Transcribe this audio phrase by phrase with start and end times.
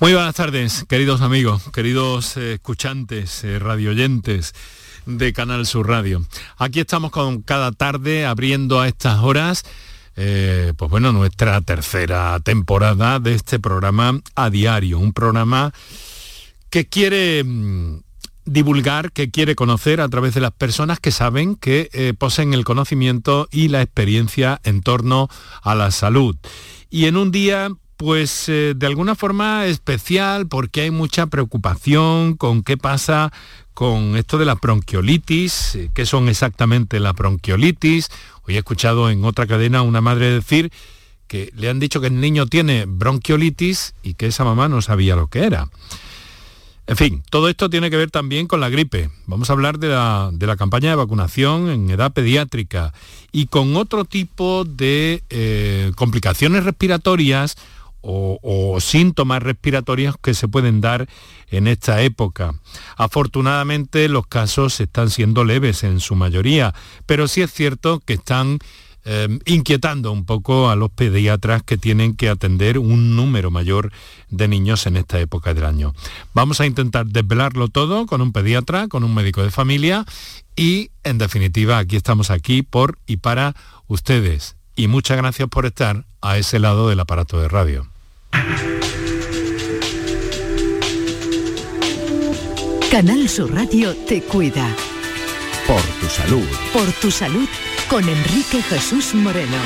[0.00, 4.52] Muy buenas tardes, queridos amigos, queridos eh, escuchantes, eh, radioyentes
[5.06, 6.26] de Canal Sur Radio.
[6.56, 9.62] Aquí estamos con cada tarde abriendo a estas horas,
[10.16, 15.72] eh, pues bueno, nuestra tercera temporada de este programa a diario, un programa
[16.68, 18.00] que quiere mm,
[18.44, 23.48] divulgar, que quiere conocer a través de las personas que saben que poseen el conocimiento
[23.50, 25.28] y la experiencia en torno
[25.62, 26.36] a la salud.
[26.90, 27.70] Y en un día
[28.02, 33.32] pues eh, de alguna forma especial porque hay mucha preocupación con qué pasa
[33.74, 38.08] con esto de la bronquiolitis, eh, qué son exactamente la bronquiolitis.
[38.42, 40.72] Hoy he escuchado en otra cadena una madre decir
[41.28, 45.14] que le han dicho que el niño tiene bronquiolitis y que esa mamá no sabía
[45.14, 45.68] lo que era.
[46.86, 49.10] En fin, todo esto tiene que ver también con la gripe.
[49.26, 52.92] Vamos a hablar de la, campaña de vacunación en edad pediátrica
[53.30, 57.56] y con otro tipo de eh, complicaciones respiratorias
[58.02, 61.08] o, síntomas respiratorios que se pueden dar
[61.50, 62.54] en esta época.
[62.96, 66.74] Afortunadamente los casos están siendo leves en su mayoría,
[67.06, 68.58] pero sí es cierto que están
[69.04, 73.92] eh, inquietando un poco a los pediatras que tienen que atender un número mayor
[74.30, 75.92] de niños en esta época del año.
[76.34, 80.04] Vamos a intentar desvelarlo todo con un pediatra, con un médico de familia
[80.54, 83.54] y en definitiva aquí estamos aquí por y para
[83.88, 84.56] ustedes.
[84.76, 87.88] Y muchas gracias por estar a ese lado del aparato de radio.
[92.90, 94.68] Canal Sur Radio te cuida.
[95.66, 96.46] Por tu salud.
[96.72, 97.48] Por tu salud
[97.92, 99.58] con Enrique Jesús Moreno.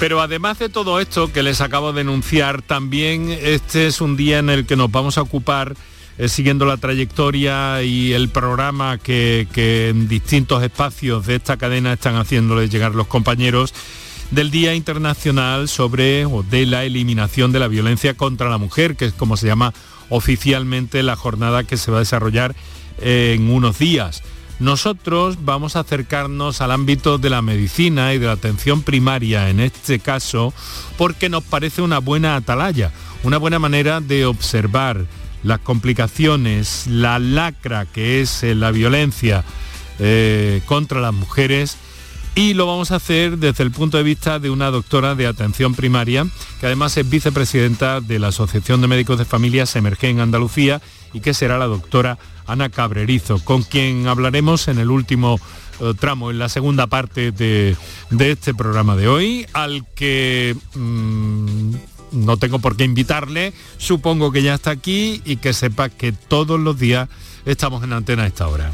[0.00, 4.40] Pero además de todo esto que les acabo de enunciar, también este es un día
[4.40, 5.76] en el que nos vamos a ocupar
[6.18, 11.92] eh, siguiendo la trayectoria y el programa que, que en distintos espacios de esta cadena
[11.92, 13.72] están haciéndoles llegar los compañeros
[14.32, 19.04] del Día Internacional sobre o de la eliminación de la violencia contra la mujer, que
[19.04, 19.72] es como se llama
[20.08, 22.56] oficialmente la jornada que se va a desarrollar
[23.00, 24.24] en unos días.
[24.60, 29.58] Nosotros vamos a acercarnos al ámbito de la medicina y de la atención primaria en
[29.58, 30.52] este caso
[30.98, 35.06] porque nos parece una buena atalaya, una buena manera de observar
[35.42, 39.44] las complicaciones, la lacra que es eh, la violencia
[39.98, 41.78] eh, contra las mujeres
[42.34, 45.74] y lo vamos a hacer desde el punto de vista de una doctora de atención
[45.74, 46.26] primaria,
[46.60, 50.80] que además es vicepresidenta de la Asociación de Médicos de Familias Emerge en Andalucía
[51.12, 52.18] y que será la doctora
[52.50, 55.38] Ana Cabrerizo, con quien hablaremos en el último
[55.80, 57.76] eh, tramo, en la segunda parte de,
[58.18, 61.74] este programa de hoy, al que mm,
[62.12, 66.58] no tengo por qué invitarle, supongo que ya está aquí y que sepa que todos
[66.58, 67.08] los días
[67.46, 68.72] estamos en antena a esta hora.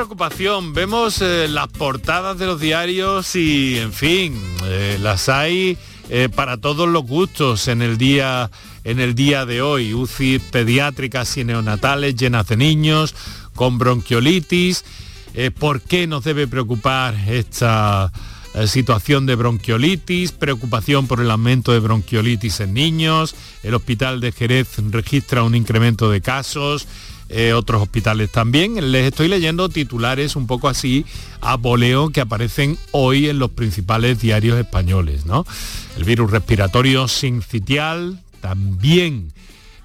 [0.00, 0.72] Preocupación.
[0.72, 4.34] Vemos eh, las portadas de los diarios y, en fin,
[4.64, 5.76] eh, las hay
[6.08, 8.50] eh, para todos los gustos en el día
[8.84, 9.92] en el día de hoy.
[9.92, 13.14] UCI pediátricas y neonatales llenas de niños
[13.54, 14.86] con bronquiolitis.
[15.58, 18.10] ¿Por qué nos debe preocupar esta
[18.66, 20.32] situación de bronquiolitis?
[20.32, 23.34] Preocupación por el aumento de bronquiolitis en niños.
[23.62, 26.88] El hospital de Jerez registra un incremento de casos.
[27.32, 28.90] Eh, otros hospitales también.
[28.90, 31.06] Les estoy leyendo titulares un poco así
[31.40, 35.26] a boleo que aparecen hoy en los principales diarios españoles.
[35.26, 35.46] ¿no?
[35.96, 39.32] El virus respiratorio sincitial también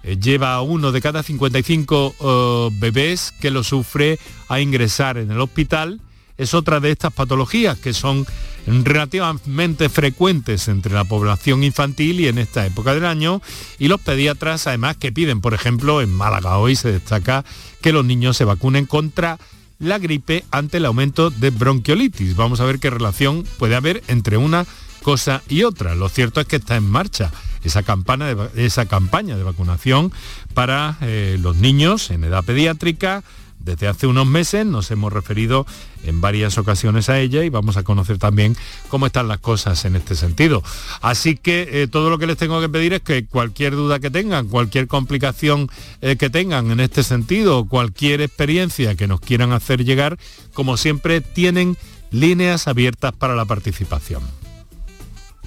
[0.02, 4.18] eh, lleva a uno de cada 55 eh, bebés que lo sufre
[4.50, 6.02] a ingresar en el hospital.
[6.38, 8.26] Es otra de estas patologías que son
[8.68, 13.42] relativamente frecuentes entre la población infantil y en esta época del año
[13.80, 17.46] y los pediatras además que piden, por ejemplo, en Málaga hoy se destaca
[17.82, 19.38] que los niños se vacunen contra
[19.80, 22.36] la gripe ante el aumento de bronquiolitis.
[22.36, 24.66] Vamos a ver qué relación puede haber entre una
[25.04, 25.96] cosa y otra.
[25.96, 27.32] Lo cierto es que está en marcha
[27.64, 30.12] esa, campaña de, vacunación
[30.54, 33.24] para eh, los niños en edad pediátrica,
[33.66, 35.66] desde hace unos meses nos hemos referido
[36.04, 38.56] en varias ocasiones a ella y vamos a conocer también
[38.90, 40.64] cómo están las cosas en este sentido.
[41.02, 44.12] Así que eh, todo lo que les tengo que pedir es que cualquier duda que
[44.12, 45.68] tengan, cualquier complicación
[46.02, 50.18] eh, que tengan en este sentido, cualquier experiencia que nos quieran hacer llegar,
[50.54, 51.76] como siempre tienen
[52.12, 54.45] líneas abiertas para la participación.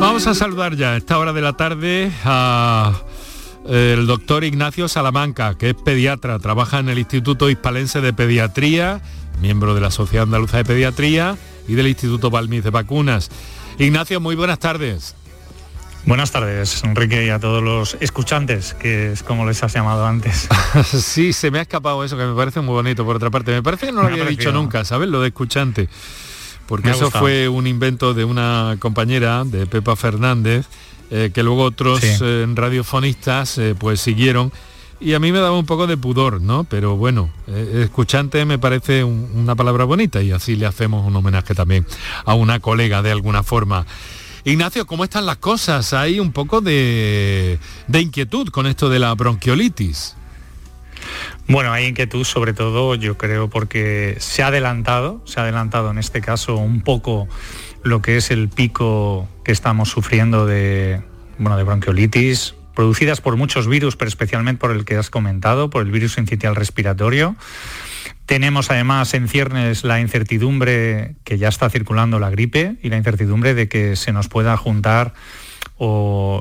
[0.00, 2.94] Vamos a saludar ya a esta hora de la tarde a
[3.68, 9.00] eh, el doctor Ignacio Salamanca, que es pediatra, trabaja en el Instituto Hispalense de Pediatría,
[9.40, 11.36] miembro de la Sociedad Andaluza de Pediatría
[11.68, 13.30] y del Instituto Balmis de Vacunas.
[13.78, 15.14] Ignacio, muy buenas tardes.
[16.04, 20.48] Buenas tardes, Enrique, y a todos los escuchantes, que es como les has llamado antes.
[20.84, 23.50] sí, se me ha escapado eso, que me parece muy bonito, por otra parte.
[23.50, 25.08] Me parece que no lo había dicho nunca, ¿sabes?
[25.08, 25.88] Lo de escuchante
[26.66, 30.66] porque eso fue un invento de una compañera, de Pepa Fernández,
[31.10, 34.52] eh, que luego otros eh, radiofonistas eh, pues siguieron
[35.00, 36.64] y a mí me daba un poco de pudor, ¿no?
[36.64, 41.86] Pero bueno, escuchante me parece una palabra bonita y así le hacemos un homenaje también
[42.24, 43.86] a una colega de alguna forma.
[44.44, 45.92] Ignacio, ¿cómo están las cosas?
[45.92, 47.58] Hay un poco de,
[47.88, 50.16] de inquietud con esto de la bronquiolitis.
[51.48, 55.98] Bueno, hay inquietud sobre todo, yo creo, porque se ha adelantado, se ha adelantado en
[55.98, 57.28] este caso un poco
[57.82, 61.02] lo que es el pico que estamos sufriendo de,
[61.38, 65.84] bueno, de bronquiolitis, producidas por muchos virus, pero especialmente por el que has comentado, por
[65.84, 67.34] el virus sincitial respiratorio.
[68.26, 73.54] Tenemos además en ciernes la incertidumbre que ya está circulando la gripe y la incertidumbre
[73.54, 75.14] de que se nos pueda juntar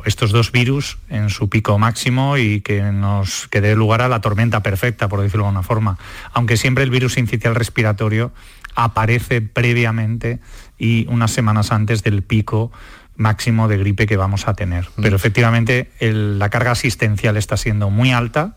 [0.06, 4.22] estos dos virus en su pico máximo y que nos que dé lugar a la
[4.22, 5.98] tormenta perfecta, por decirlo de alguna forma.
[6.34, 8.32] Aunque siempre el virus incitial respiratorio
[8.76, 10.40] aparece previamente
[10.78, 12.72] y unas semanas antes del pico
[13.18, 14.86] máximo de gripe que vamos a tener.
[14.96, 15.02] Mm.
[15.02, 18.56] Pero efectivamente la carga asistencial está siendo muy alta,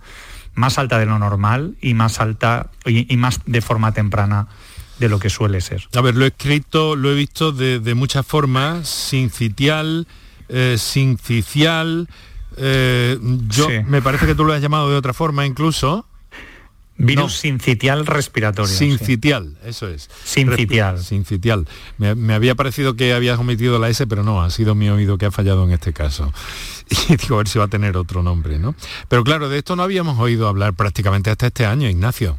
[0.55, 4.49] más alta de lo normal y más alta y, más de forma temprana
[4.99, 5.87] de lo que suele ser.
[5.95, 10.09] A ver, lo he escrito, lo he visto de, de muchas formas, sincitial,
[10.49, 12.09] eh, sincicial,
[12.61, 13.19] eh,
[13.49, 16.07] yo me parece que tú lo has llamado de otra forma incluso.
[16.99, 18.75] Virus sincitial respiratorio.
[18.75, 20.11] Sincitial, eso es.
[20.25, 20.99] Sincitial.
[20.99, 21.67] sincitial.
[21.97, 25.27] Me, había parecido que habías omitido la S, pero no, ha sido mi oído que
[25.27, 26.33] ha fallado en este caso.
[27.11, 28.75] Y digo, a ver si va a tener otro nombre, ¿no?
[29.09, 32.39] Pero claro, de esto no habíamos oído hablar prácticamente hasta este año, Ignacio.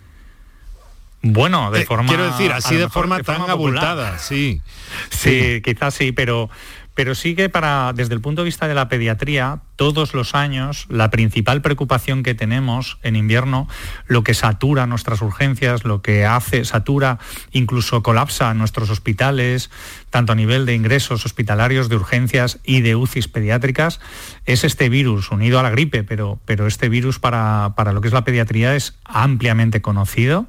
[1.21, 2.07] Bueno, de eh, forma...
[2.07, 4.61] Quiero decir, así de forma, tan abultada, sí.
[5.09, 6.49] Sí, quizás sí, pero
[6.99, 10.85] pero sí que para, desde el punto de vista de la pediatría, todos los años
[10.89, 13.69] la principal preocupación que tenemos en invierno,
[14.05, 17.17] lo que satura nuestras urgencias, lo que hace, satura,
[17.53, 19.71] incluso colapsa nuestros hospitales,
[20.09, 24.01] tanto a nivel de ingresos hospitalarios, de urgencias y de UCIs pediátricas,
[24.51, 28.07] es este virus unido a la gripe, pero, pero este virus para, para lo que
[28.07, 30.47] es la pediatría es ampliamente conocido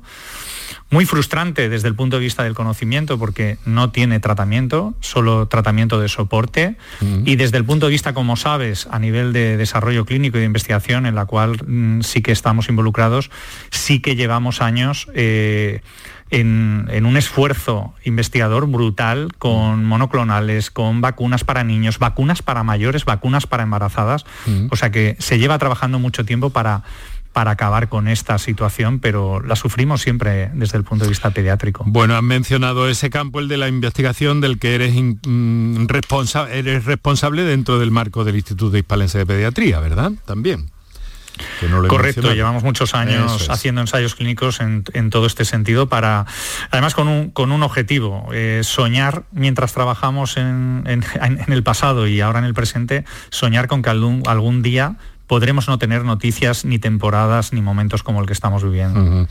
[0.90, 6.00] muy frustrante desde el punto de vista del conocimiento porque no tiene tratamiento, solo tratamiento
[6.00, 6.76] de soporte.
[7.24, 10.46] Y desde el punto de vista, como sabes, a nivel de desarrollo clínico y de
[10.46, 13.30] investigación, en la cual mm, sí que estamos involucrados,
[13.70, 15.06] sí que llevamos años.
[15.14, 15.80] Eh,
[16.30, 23.46] en, un esfuerzo investigador brutal con monoclonales, con vacunas para niños, vacunas para mayores, vacunas
[23.46, 24.24] para embarazadas.
[24.70, 26.82] O sea que se lleva trabajando mucho tiempo para
[27.32, 31.84] para acabar con esta situación, pero la sufrimos siempre desde el punto de vista pediátrico.
[31.86, 35.86] Bueno, han mencionado ese campo, el de la investigación, del que eres, mm,
[36.50, 40.12] eres responsable dentro del marco del Instituto Hispalense de Pediatría, ¿verdad?
[40.24, 40.70] También.
[41.88, 46.26] Correcto, llevamos muchos años haciendo ensayos clínicos en, todo este sentido para,
[46.70, 50.84] además con un, con un objetivo, eh, soñar mientras trabajamos en,
[51.48, 54.96] el pasado y ahora en el presente, soñar con que algún, algún día
[55.26, 59.26] podremos no tener noticias ni temporadas ni momentos como el que estamos viviendo.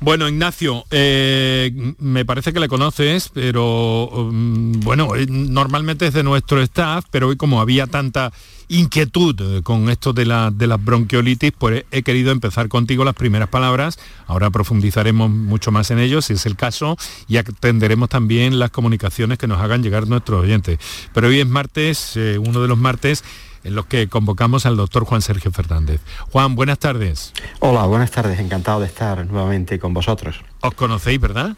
[0.00, 6.22] Bueno, Ignacio, eh, me parece que le conoces, pero mm, bueno, eh, normalmente es de
[6.22, 8.32] nuestro staff, pero hoy como había tanta
[8.68, 13.14] inquietud eh, con esto de, la, de las bronquiolitis, pues he querido empezar contigo las
[13.14, 13.98] primeras palabras.
[14.26, 16.96] Ahora profundizaremos mucho más en ello, si es el caso,
[17.26, 20.78] y atenderemos también las comunicaciones que nos hagan llegar nuestros oyentes.
[21.12, 23.24] Pero hoy es martes, uno de los martes
[23.64, 26.00] en los que convocamos al doctor Juan Sergio Fernández.
[26.30, 27.32] Juan, buenas tardes.
[27.60, 30.40] Hola, buenas tardes, encantado de estar nuevamente con vosotros.
[30.60, 31.56] ¿Os conocéis, verdad?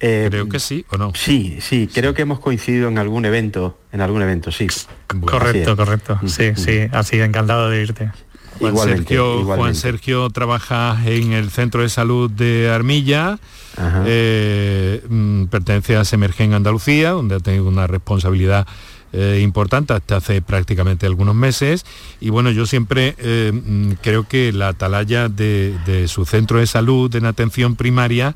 [0.00, 1.12] Eh, creo que sí, ¿o no?
[1.14, 4.66] Sí, sí, creo que hemos coincidido en algún evento, en algún evento, sí.
[5.26, 6.18] correcto, correcto.
[6.26, 8.10] Sí, sí, así, encantado de irte.
[8.58, 13.38] Juan, Sergio, Juan Sergio trabaja en el Centro de Salud de Armilla,
[14.06, 18.66] eh, mm, pertenece a Semergen Andalucía, donde ha tenido una responsabilidad
[19.12, 21.84] eh, importante hasta hace prácticamente algunos meses.
[22.20, 26.66] Y bueno, yo siempre eh, mm, creo que la atalaya de, de su centro de
[26.66, 28.34] salud en atención primaria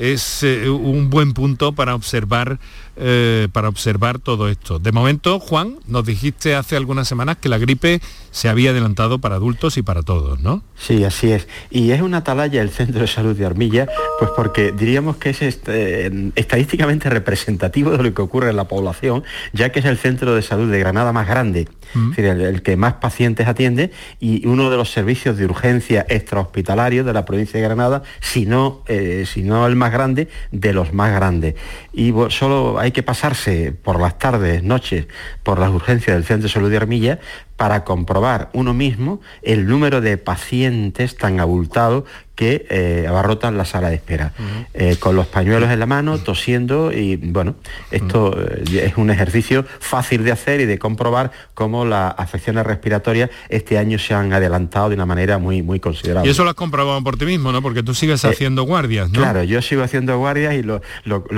[0.00, 2.58] es eh, un buen punto para observar,
[2.96, 4.78] eh, para observar todo esto.
[4.78, 9.36] De momento, Juan, nos dijiste hace algunas semanas que la gripe se había adelantado para
[9.36, 10.62] adultos y para todos, ¿no?
[10.76, 11.48] Sí, así es.
[11.70, 15.42] Y es una atalaya el Centro de Salud de Armilla, pues porque diríamos que es
[15.42, 20.34] este, estadísticamente representativo de lo que ocurre en la población, ya que es el centro
[20.34, 22.10] de salud de Granada más grande, mm.
[22.10, 27.04] es decir, el, que más pacientes atiende y uno de los servicios de urgencia extrahospitalarios
[27.06, 30.92] de la provincia de Granada, si no, eh, si no el más grande, de los
[30.92, 31.54] más grandes.
[31.92, 35.06] Y solo hay que pasarse por las tardes, noches,
[35.42, 37.20] por las urgencias del Centro de Salud de Armilla
[37.60, 42.04] para comprobar uno mismo el número de pacientes tan abultados
[42.40, 44.32] que eh, abarrotan la sala de espera,
[44.72, 47.56] eh, con los pañuelos en la mano, tosiendo y bueno,
[47.90, 53.28] esto eh, es un ejercicio fácil de hacer y de comprobar cómo las afecciones respiratorias
[53.50, 56.26] este año se han adelantado de una manera muy, muy considerable.
[56.26, 57.60] Y eso lo has comprobado por ti mismo, ¿no?
[57.60, 59.20] Porque tú sigues haciendo guardias, ¿no?
[59.20, 60.80] Claro, yo sigo haciendo guardias y lo,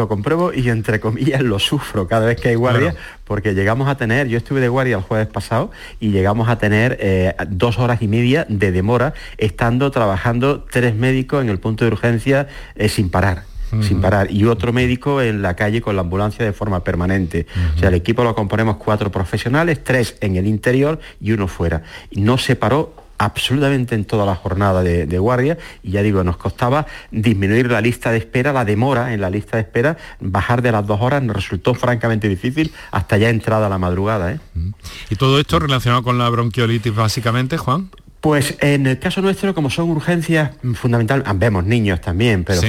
[0.06, 4.28] compruebo y entre comillas lo sufro cada vez que hay guardias, porque llegamos a tener,
[4.28, 8.46] yo estuve de guardia el jueves pasado y llegamos a tener dos horas y media
[8.48, 13.44] de demora estando trabajando tres médico en el punto de urgencia eh, sin parar
[13.80, 17.46] sin parar, y otro médico en la calle con la ambulancia de forma permanente.
[17.74, 21.82] O sea, el equipo lo componemos cuatro profesionales, tres en el interior y uno fuera.
[22.10, 26.36] Y no se paró absolutamente en toda la jornada de, guardia y ya digo, nos
[26.36, 30.72] costaba disminuir la lista de espera, la demora en la lista de espera, bajar de
[30.72, 34.32] las dos horas nos resultó francamente difícil hasta ya entrada la madrugada.
[34.32, 34.40] ¿eh?
[35.10, 37.90] ¿Y todo esto relacionado con la bronquiolitis básicamente, Juan?
[38.22, 42.60] Pues en el caso nuestro, como son urgencias fundamentales, ah, vemos niños también, pero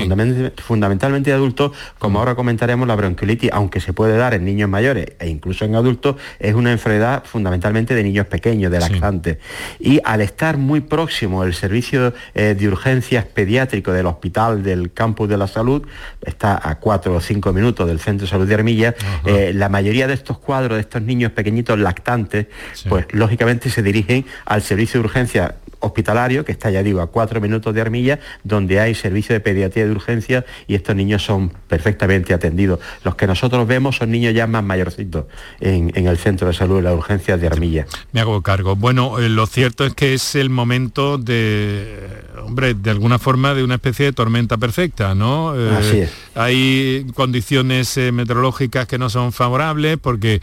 [0.57, 2.17] fundamentalmente, adultos, como mm.
[2.17, 6.15] ahora comentaremos, la bronquiolitis, aunque se puede dar en niños mayores e incluso en adultos,
[6.39, 9.37] es una enfermedad fundamentalmente de niños pequeños, de lactantes.
[9.79, 15.29] Y al estar muy próximo el servicio eh, de urgencias pediátrico del hospital del campus
[15.29, 15.83] de la salud,
[16.25, 20.07] está a cuatro o cinco minutos del centro de salud de Armilla, eh, la mayoría
[20.07, 22.47] de estos cuadros de estos niños pequeñitos lactantes,
[22.89, 25.42] pues lógicamente se dirigen al servicio de urgencias
[25.83, 29.85] hospitalario, que está ya digo a cuatro minutos de Armilla, donde hay servicio de pediatría
[29.85, 32.79] de urgencia y estos niños son perfectamente atendidos.
[33.03, 35.25] Los que nosotros vemos son niños ya más mayorcitos
[35.59, 37.85] en, el centro de salud de la urgencia de Armilla.
[38.11, 38.75] Me hago cargo.
[38.75, 42.09] Bueno, eh, lo cierto es que es el momento de,
[42.41, 45.53] hombre, de alguna forma de una especie de tormenta perfecta, ¿no?
[45.55, 46.13] Eh, Así es.
[46.35, 50.41] Hay condiciones eh, meteorológicas que no son favorables porque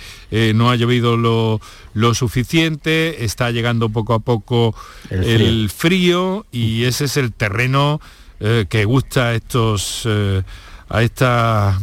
[0.55, 1.61] no ha llovido lo,
[1.95, 4.75] lo suficiente, está llegando poco a poco
[5.11, 8.01] el frío, y ese es el terreno
[8.41, 10.43] eh, que gusta a estos eh,
[10.89, 11.79] a esta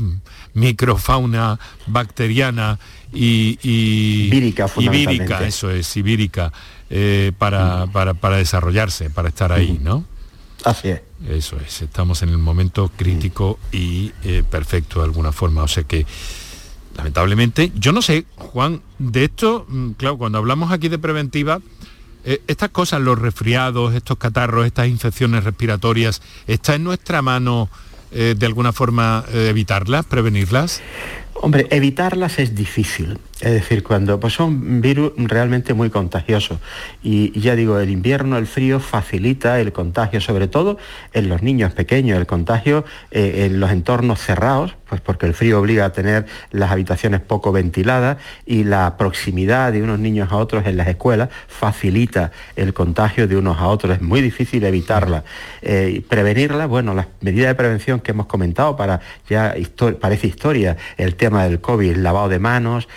[0.53, 2.79] microfauna bacteriana
[3.13, 6.51] y, y vírica, eso es, ibírica,
[6.89, 10.03] eh, para, para, desarrollarse, para estar ahí, ¿no?
[10.63, 11.01] Así es.
[11.29, 14.09] Eso es, estamos en el momento crítico y
[14.49, 15.63] perfecto de alguna forma.
[15.63, 16.05] O sea que,
[16.97, 21.61] lamentablemente, yo no sé, Juan, de esto, mm, claro, cuando hablamos aquí de preventiva,
[22.25, 27.69] eh, estas cosas, los resfriados, estos catarros, estas infecciones respiratorias, ¿está en nuestra mano
[28.11, 30.81] eh, de alguna forma eh, evitarlas, prevenirlas?
[31.35, 33.19] Hombre, evitarlas es difícil.
[33.39, 36.57] Es decir, cuando pues son virus realmente muy contagiosos.
[37.03, 40.77] Y, ya digo, el invierno, el frío facilita el contagio, sobre todo
[41.13, 45.85] en los niños pequeños, el contagio en los entornos cerrados, pues porque el frío obliga
[45.85, 50.77] a tener las habitaciones poco ventiladas y la proximidad de unos niños a otros en
[50.77, 53.95] las escuelas facilita el contagio de unos a otros.
[53.95, 55.23] Es muy difícil evitarla.
[55.61, 59.55] Eh, prevenirla, bueno, las medidas de prevención que hemos comentado para ya
[59.99, 62.87] parece historia, el tema del COVID, el lavado de manos,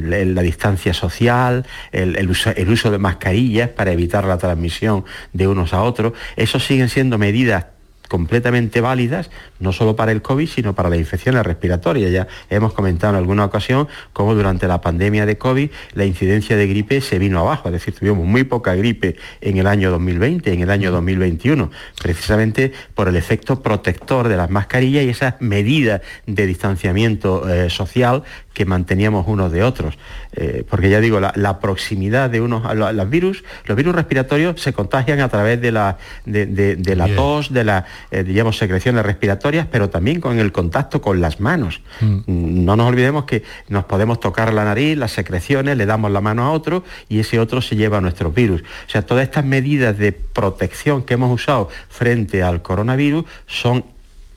[0.00, 5.72] la distancia social, el, uso, el uso de mascarillas para evitar la transmisión de unos
[5.72, 7.66] a otros, eso siguen siendo medidas
[8.08, 9.30] completamente válidas,
[9.60, 12.10] no solo para el COVID, sino para las infecciones respiratorias.
[12.10, 16.66] Ya hemos comentado en alguna ocasión cómo durante la pandemia de COVID la incidencia de
[16.66, 20.60] gripe se vino abajo, es decir, tuvimos muy poca gripe en el año 2020, en
[20.60, 21.70] el año 2021,
[22.02, 28.24] precisamente por el efecto protector de las mascarillas y esas medidas de distanciamiento eh, social
[28.58, 29.96] que manteníamos unos de otros.
[30.32, 34.72] Eh, porque ya digo, la, proximidad de unos a los virus, los virus respiratorios se
[34.72, 39.90] contagian a través de la, de, la tos, de las, eh, digamos, secreciones respiratorias, pero
[39.90, 41.82] también con el contacto con las manos.
[42.00, 42.64] Mm.
[42.64, 46.42] No nos olvidemos que nos podemos tocar la nariz, las secreciones, le damos la mano
[46.42, 48.62] a otro y ese otro se lleva a nuestros virus.
[48.62, 53.84] O sea, todas estas medidas de protección que hemos usado frente al coronavirus son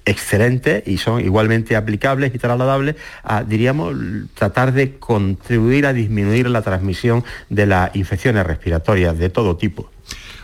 [0.06, 3.96] excelentes y son igualmente aplicables y trasladables a, diríamos,
[4.34, 9.90] tratar de contribuir a disminuir la transmisión de las infecciones respiratorias de todo tipo.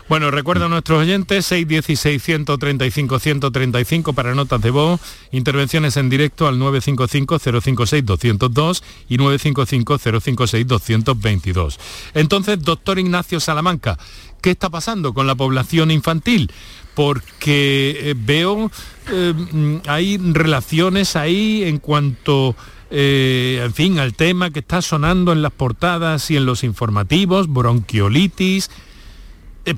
[0.08, 8.82] Bueno, recuerda a nuestros oyentes, 616-135-135 para notas de voz, intervenciones en directo al 955-056-202
[9.10, 11.78] y 955-056-222.
[12.14, 13.98] Entonces, doctor Ignacio Salamanca,
[14.40, 16.50] ¿qué está pasando con la población infantil?
[16.98, 18.72] Porque eh, veo,
[19.12, 19.32] eh,
[19.86, 22.56] hay relaciones ahí en cuanto...
[22.90, 27.46] Eh, en fin, al tema que está sonando en las portadas y en los informativos,
[27.46, 28.68] bronquiolitis,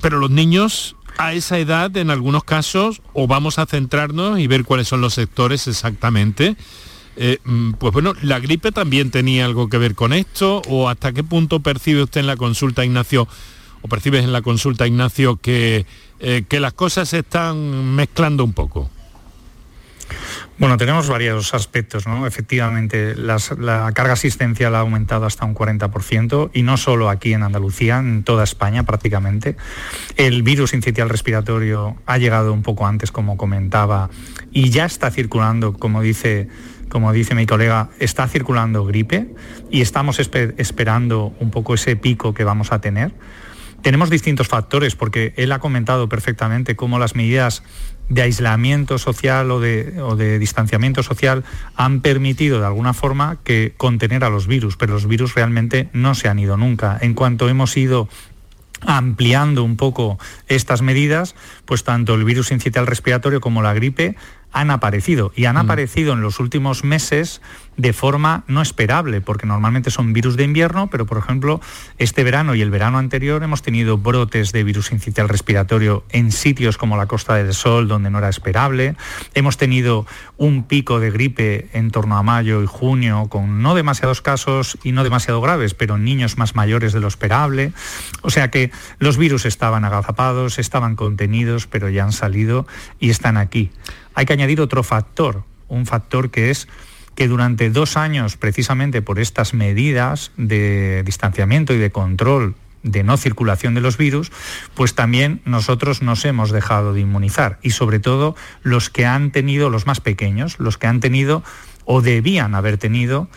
[0.01, 4.65] pero los niños a esa edad, en algunos casos, o vamos a centrarnos y ver
[4.65, 6.55] cuáles son los sectores exactamente,
[7.43, 11.23] mm, pues bueno, la gripe también tenía algo que ver con esto, o hasta qué
[11.23, 13.27] punto percibe usted en la consulta, Ignacio,
[13.81, 15.85] o percibes en la consulta, Ignacio, que,
[16.19, 18.89] eh, que las cosas se están mezclando un poco.
[20.57, 22.27] Bueno, tenemos varios aspectos, ¿no?
[22.27, 27.97] Efectivamente, la carga asistencial ha aumentado hasta un 40% y no solo aquí en Andalucía,
[27.97, 29.55] en toda España prácticamente.
[30.17, 34.11] El virus incitial respiratorio ha llegado un poco antes, como comentaba,
[34.51, 36.47] y ya está circulando, como dice
[36.89, 39.33] como dice mi colega, está circulando gripe
[39.71, 43.13] y estamos esperando un poco ese pico que vamos a tener.
[43.81, 47.63] Tenemos distintos factores porque él ha comentado perfectamente cómo las medidas
[48.09, 51.43] de aislamiento social o de, distanciamiento social
[51.75, 56.13] han permitido de alguna forma que contener a los virus, pero los virus realmente no
[56.13, 56.97] se han ido nunca.
[57.01, 58.09] En cuanto hemos ido
[58.81, 61.35] ampliando un poco estas medidas,
[61.65, 64.15] pues tanto el virus incitial respiratorio como la gripe
[64.51, 65.59] han aparecido y han mm.
[65.59, 67.41] aparecido en los últimos meses
[67.77, 71.61] de forma no esperable, porque normalmente son virus de invierno, pero por ejemplo,
[71.97, 76.77] este verano y el verano anterior hemos tenido brotes de virus incitial respiratorio en sitios
[76.77, 78.95] como la Costa del Sol, donde no era esperable.
[79.33, 80.05] Hemos tenido
[80.37, 84.91] un pico de gripe en torno a mayo y junio, con no demasiados casos y
[84.91, 87.73] no demasiado graves, pero niños más mayores de lo esperable.
[88.21, 92.67] O sea que los virus estaban agazapados, estaban contenidos, pero ya han salido
[92.99, 93.71] y están aquí.
[94.13, 96.67] Hay que añadir otro factor, un factor que es
[97.15, 103.17] que durante dos años, precisamente por estas medidas de distanciamiento y de control de no
[103.17, 104.31] circulación de los virus,
[104.73, 107.59] pues también nosotros nos hemos dejado de inmunizar.
[107.61, 111.43] Y sobre todo los que han tenido, los más pequeños, los que han tenido
[111.85, 113.27] o debían haber tenido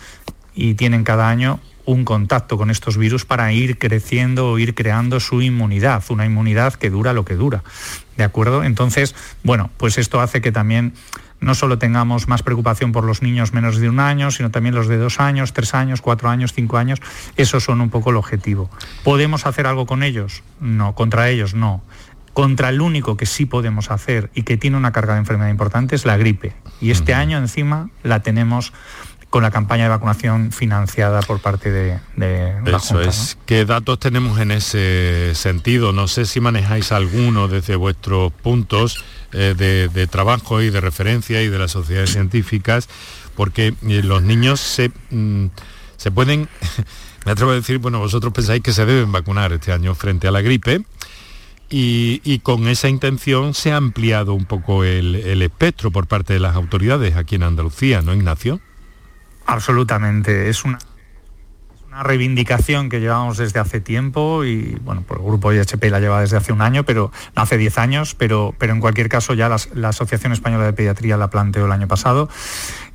[0.55, 5.19] y tienen cada año un contacto con estos virus para ir creciendo o ir creando
[5.19, 7.63] su inmunidad, una inmunidad que dura lo que dura.
[8.17, 8.63] ¿De acuerdo?
[8.63, 10.93] Entonces, bueno, pues esto hace que también
[11.39, 14.87] no solo tengamos más preocupación por los niños menos de un año, sino también los
[14.87, 16.99] de dos años, tres años, cuatro años, cinco años.
[17.37, 18.69] Esos son un poco el objetivo.
[19.03, 20.43] ¿Podemos hacer algo con ellos?
[20.59, 21.83] No, contra ellos no.
[22.33, 25.95] Contra el único que sí podemos hacer y que tiene una carga de enfermedad importante
[25.95, 26.53] es la gripe.
[26.81, 28.73] Y este año encima la tenemos
[29.35, 33.37] con la campaña de vacunación financiada por parte de, la Eso es.
[33.45, 35.91] ¿Qué datos tenemos en ese sentido?
[35.91, 41.49] No sé si manejáis alguno desde vuestros puntos eh, de, trabajo y de referencia y
[41.49, 42.87] de las sociedades científicas,
[43.35, 45.47] porque eh, los niños se, mm,
[45.97, 46.47] se pueden,
[47.25, 50.31] me atrevo a decir, bueno, vosotros pensáis que se deben vacunar este año frente a
[50.31, 50.85] la gripe,
[51.69, 56.39] y, con esa intención se ha ampliado un poco el, el espectro por parte de
[56.39, 58.61] las autoridades aquí en Andalucía, ¿no, Ignacio?
[59.45, 60.79] Absolutamente, es una,
[61.87, 66.19] una reivindicación que llevamos desde hace tiempo y bueno, por el grupo IHP la lleva
[66.19, 69.89] desde hace un año, pero hace 10 años, pero, pero en cualquier caso ya la
[69.89, 72.27] Asociación Española de Pediatría la planteó el año pasado.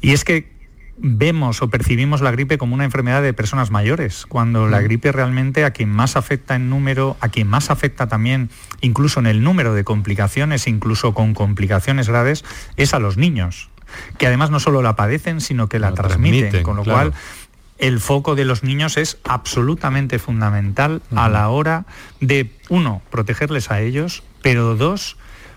[0.02, 0.60] Y es que
[1.02, 4.84] vemos o percibimos la gripe como una enfermedad de personas mayores, cuando la mm.
[4.84, 8.50] gripe realmente a quien más afecta en número, a quien más afecta también
[8.82, 12.44] incluso en el número de complicaciones, incluso con complicaciones graves,
[12.76, 13.69] es a los niños
[14.18, 17.12] que además no solo la padecen, sino que la, transmiten, con lo cual
[17.80, 21.86] el foco de los niños es absolutamente fundamental a la hora
[22.20, 25.16] de, uno, protegerles a ellos, pero dos,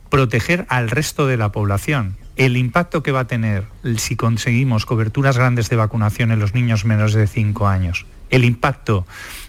[0.09, 2.17] proteger al resto de la población.
[2.35, 3.65] El impacto que va a tener
[3.97, 9.05] si conseguimos coberturas grandes de vacunación en los niños menos de 5 años, el impacto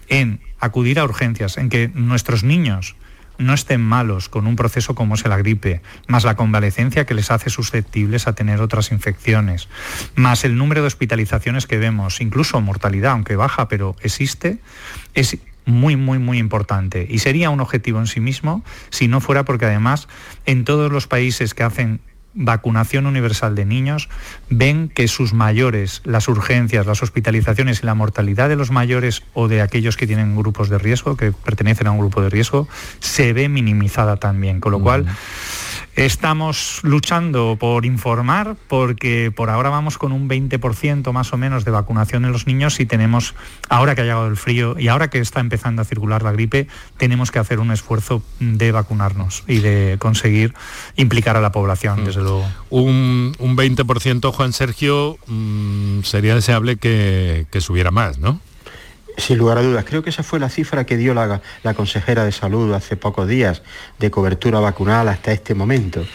[0.07, 2.95] en acudir a urgencias, en que nuestros niños
[3.37, 7.31] no estén malos con un proceso como es la gripe, más la convalecencia que les
[7.31, 9.67] hace susceptibles a tener otras infecciones,
[10.15, 14.59] más el número de hospitalizaciones que vemos, incluso mortalidad, aunque baja, pero existe,
[15.13, 17.07] es muy, muy, muy importante.
[17.09, 20.07] Y sería un objetivo en sí mismo si no fuera porque además
[20.45, 22.01] en todos los países que hacen
[22.35, 24.09] vacunación universal de niños,
[24.49, 29.47] ven que sus mayores, las urgencias, las hospitalizaciones y la mortalidad de los mayores o
[29.47, 32.67] de aquellos que tienen grupos de riesgo, que pertenecen a un grupo de riesgo,
[32.99, 34.59] se ve minimizada también.
[34.59, 35.05] Con lo cual,
[35.95, 41.71] Estamos luchando por informar porque por ahora vamos con un 20% más o menos de
[41.71, 43.33] vacunación en los niños y tenemos,
[43.69, 46.67] ahora que ha llegado el frío y ahora que está empezando a circular la gripe,
[46.97, 50.53] tenemos que hacer un esfuerzo de vacunarnos y de conseguir
[50.97, 52.05] implicar a la población, mm.
[52.05, 52.45] desde luego.
[52.69, 58.41] Un, 20%, Juan Sergio, mm, sería deseable que, que subiera más, ¿no?
[59.17, 61.41] Sin lugar a dudas, creo que esa fue la cifra que dio la,
[61.75, 63.61] consejera de salud hace pocos días
[63.97, 66.05] de cobertura vacunal hasta este momento.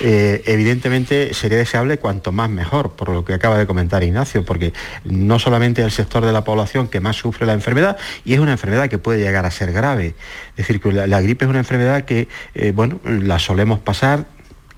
[0.00, 4.72] Eh, evidentemente sería deseable cuanto más mejor, por lo que acaba de comentar Ignacio, porque
[5.04, 8.52] no solamente el sector de la población que más sufre la enfermedad, y es una
[8.52, 10.14] enfermedad que puede llegar a ser grave.
[10.50, 14.24] Es decir, que la, gripe es una enfermedad que, eh, bueno, la solemos pasar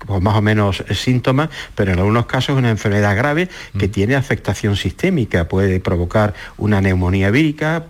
[0.05, 3.91] con más o menos síntomas, pero en algunos casos es una enfermedad grave que mm.
[3.91, 7.85] tiene afectación sistémica, puede provocar una neumonía vírica,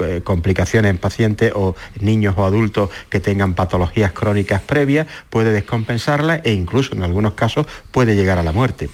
[0.00, 6.36] eh, complicaciones en pacientes o niños o adultos que tengan patologías crónicas previas, puede descompensarla
[6.44, 8.88] e incluso en algunos casos puede llegar a la muerte.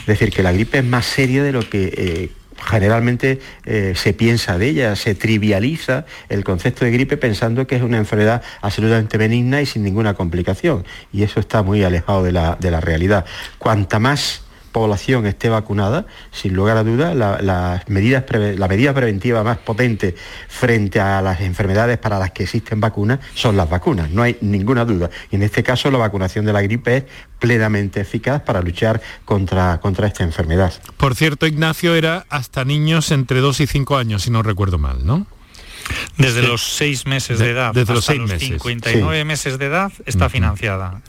[0.00, 1.92] Es decir, que la gripe es más seria de lo que...
[1.96, 2.32] Eh,
[2.64, 7.82] generalmente eh, se piensa de ella, se trivializa el concepto de gripe pensando que es
[7.82, 10.84] una enfermedad absolutamente benigna y sin ninguna complicación.
[11.12, 13.24] Y eso está muy alejado de la, de la realidad.
[13.58, 14.43] Cuanta más
[14.74, 20.16] población esté vacunada, sin lugar a dudas, la, la medida preventiva más potente
[20.48, 24.84] frente a las enfermedades para las que existen vacunas son las vacunas, no hay ninguna
[24.84, 25.10] duda.
[25.30, 27.04] Y en este caso la vacunación de la gripe es
[27.38, 30.72] plenamente eficaz para luchar contra, contra esta enfermedad.
[30.96, 35.06] Por cierto, Ignacio, era hasta niños entre 2 y 5 años, si no recuerdo mal,
[35.06, 35.26] ¿no?
[36.16, 38.48] Desde los seis meses de, edad desde los, seis meses.
[38.48, 41.00] 59 meses de edad está financiada.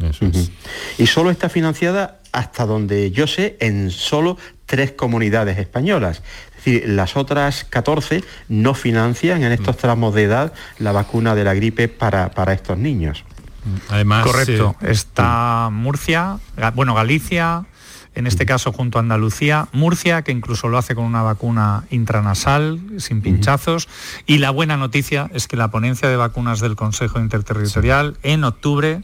[0.97, 6.21] Y solo está financiada hasta donde yo sé en solo tres comunidades españolas.
[6.49, 11.43] Es decir, las otras 14 no financian en estos tramos de edad la vacuna de
[11.43, 13.23] la gripe para, para estos niños.
[13.89, 14.75] Además, correcto.
[14.81, 16.39] Eh, está Murcia,
[16.73, 17.65] bueno, Galicia,
[18.15, 22.79] en este caso junto a Andalucía, Murcia, que incluso lo hace con una vacuna intranasal,
[22.97, 23.87] sin pinchazos,
[24.25, 29.03] y la buena noticia es que la ponencia de vacunas del Consejo Interterritorial en octubre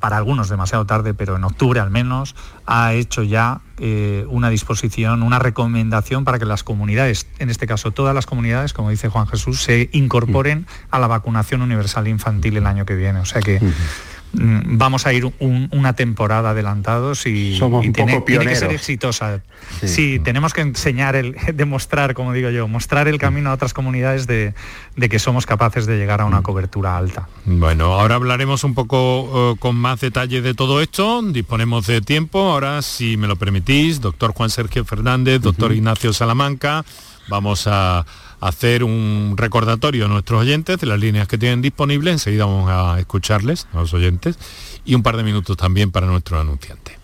[0.00, 2.34] para algunos demasiado tarde, pero en octubre al menos,
[2.66, 7.90] ha hecho ya eh, una disposición, una recomendación para que las comunidades, en este caso
[7.90, 12.66] todas las comunidades, como dice Juan Jesús, se incorporen a la vacunación universal infantil el
[12.66, 13.18] año que viene.
[13.20, 13.60] O sea que
[14.32, 19.40] vamos a ir una temporada adelantados y, Somos tiene, que ser exitosa.
[19.82, 20.18] Sí.
[20.18, 24.54] tenemos que enseñar, el, demostrar, como digo yo, mostrar el camino a otras comunidades de,
[25.08, 26.42] que somos capaces de llegar a una mm.
[26.42, 27.28] cobertura alta.
[27.44, 32.50] Bueno, ahora hablaremos un poco eh, con más detalle de todo esto, disponemos de tiempo.
[32.50, 36.84] Ahora, si me lo permitís, doctor Juan Sergio Fernández, doctor Ignacio Salamanca,
[37.28, 38.04] vamos a
[38.40, 42.12] hacer un recordatorio a nuestros oyentes de las líneas que tienen disponibles.
[42.12, 44.38] Enseguida vamos a escucharles, a los oyentes,
[44.84, 46.98] y un par de minutos también para nuestro anunciante.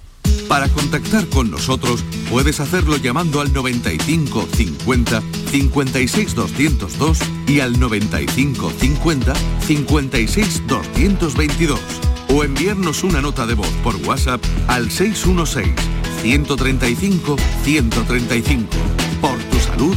[0.49, 8.70] Para contactar con nosotros puedes hacerlo llamando al 95 50 56 202 y al 95
[8.70, 11.81] 50 56 222
[12.29, 15.75] o enviarnos una nota de voz por WhatsApp al 616
[16.23, 18.68] 135 135
[19.20, 19.97] por tu salud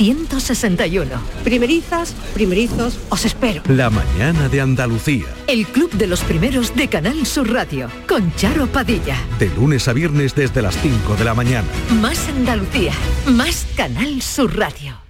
[0.00, 1.10] 161.
[1.44, 3.62] Primerizas, primerizos, os espero.
[3.68, 5.26] La mañana de Andalucía.
[5.46, 9.18] El club de los primeros de Canal Sur Radio, con Charo Padilla.
[9.38, 11.68] De lunes a viernes desde las 5 de la mañana.
[12.00, 12.94] Más Andalucía,
[13.26, 15.09] más Canal Sur Radio.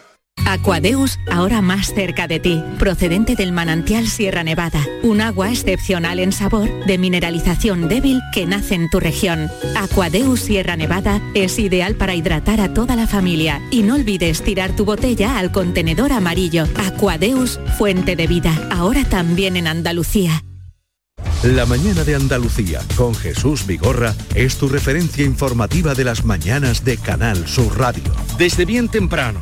[0.51, 6.33] Aquadeus, ahora más cerca de ti, procedente del manantial Sierra Nevada, un agua excepcional en
[6.33, 9.49] sabor, de mineralización débil que nace en tu región.
[9.77, 14.75] Aquadeus Sierra Nevada es ideal para hidratar a toda la familia y no olvides tirar
[14.75, 16.65] tu botella al contenedor amarillo.
[16.85, 20.43] Aquadeus, fuente de vida, ahora también en Andalucía.
[21.43, 26.97] La mañana de Andalucía con Jesús Vigorra es tu referencia informativa de las mañanas de
[26.97, 28.13] Canal Sur Radio.
[28.37, 29.41] Desde bien temprano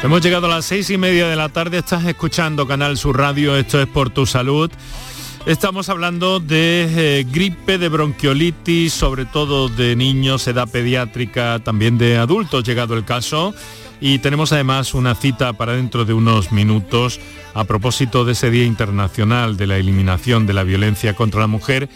[0.00, 3.56] Hemos llegado a las seis y media de la tarde, estás escuchando Canal Sur Radio,
[3.56, 4.70] esto es por tu salud.
[5.44, 6.86] Estamos hablando de
[7.20, 13.04] eh, gripe, de bronquiolitis, sobre todo de niños, edad pediátrica, también de adultos, llegado el
[13.04, 13.54] caso.
[14.00, 17.18] Y tenemos además una cita para dentro de unos minutos
[17.54, 21.88] a propósito de ese Día Internacional de la Eliminación de la Violencia contra la Mujer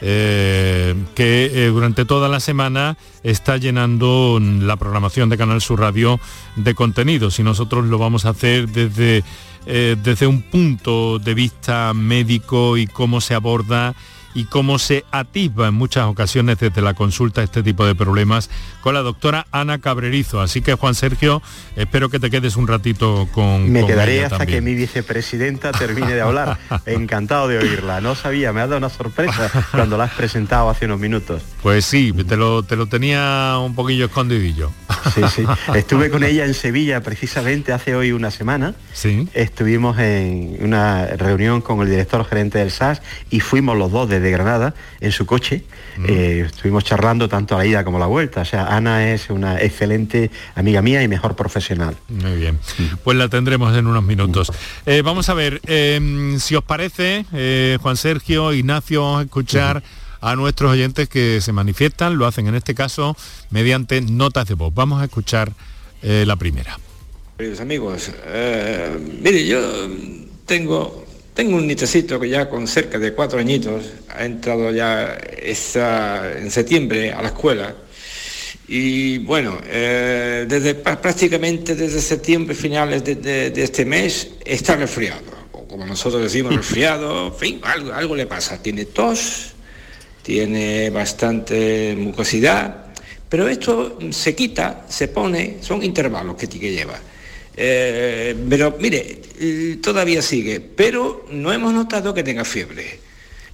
[0.00, 6.20] eh, que eh, durante toda la semana está llenando la programación de Canal Sur Radio
[6.56, 7.38] de contenidos.
[7.38, 9.24] Y nosotros lo vamos a hacer desde,
[9.66, 13.94] eh, desde un punto de vista médico y cómo se aborda
[14.34, 18.50] y cómo se atisba en muchas ocasiones desde la consulta este tipo de problemas
[18.82, 20.40] con la doctora Ana Cabrerizo.
[20.40, 21.42] Así que Juan Sergio,
[21.76, 23.70] espero que te quedes un ratito con...
[23.70, 26.58] Me quedaré hasta que mi vicepresidenta termine de hablar.
[26.86, 28.00] Encantado de oírla.
[28.00, 31.42] No sabía, me ha dado una sorpresa cuando la has presentado hace unos minutos.
[31.62, 34.70] Pues sí, te lo, te lo tenía un poquillo escondidillo.
[35.14, 35.44] Sí, sí.
[35.74, 38.74] Estuve con ella en Sevilla precisamente hace hoy una semana.
[38.92, 39.28] Sí.
[39.34, 44.30] Estuvimos en una reunión con el director gerente del SAS y fuimos los dos desde
[44.30, 45.64] Granada en su coche.
[45.96, 46.04] Mm.
[46.08, 48.42] Eh, estuvimos charlando tanto a la ida como a la vuelta.
[48.42, 51.96] O sea, Ana es una excelente amiga mía y mejor profesional.
[52.08, 52.58] Muy bien,
[53.04, 54.52] pues la tendremos en unos minutos.
[54.86, 59.82] Eh, vamos a ver, eh, si os parece, eh, Juan Sergio, Ignacio, vamos a escuchar
[60.20, 63.16] a nuestros oyentes que se manifiestan, lo hacen en este caso
[63.50, 64.74] mediante notas de voz.
[64.74, 65.52] Vamos a escuchar
[66.02, 66.78] eh, la primera.
[67.36, 69.60] Queridos amigos, eh, mire, yo
[70.46, 71.06] tengo,
[71.38, 76.50] tengo un nietecito que ya con cerca de cuatro añitos ha entrado ya esta- en
[76.50, 77.76] septiembre a la escuela.
[78.66, 84.74] Y bueno, eh, desde prá- prácticamente desde septiembre, finales de, de- de este mes, está
[84.74, 85.22] resfriado.
[85.52, 88.60] O como nosotros decimos, resfriado, en fin, algo, algo le pasa.
[88.60, 89.52] Tiene tos,
[90.24, 92.86] tiene bastante mucosidad,
[93.28, 96.98] pero esto se quita, se pone, son intervalos que, que lleva.
[97.60, 103.00] Eh, pero mire, eh, todavía sigue, pero no hemos notado que tenga fiebre.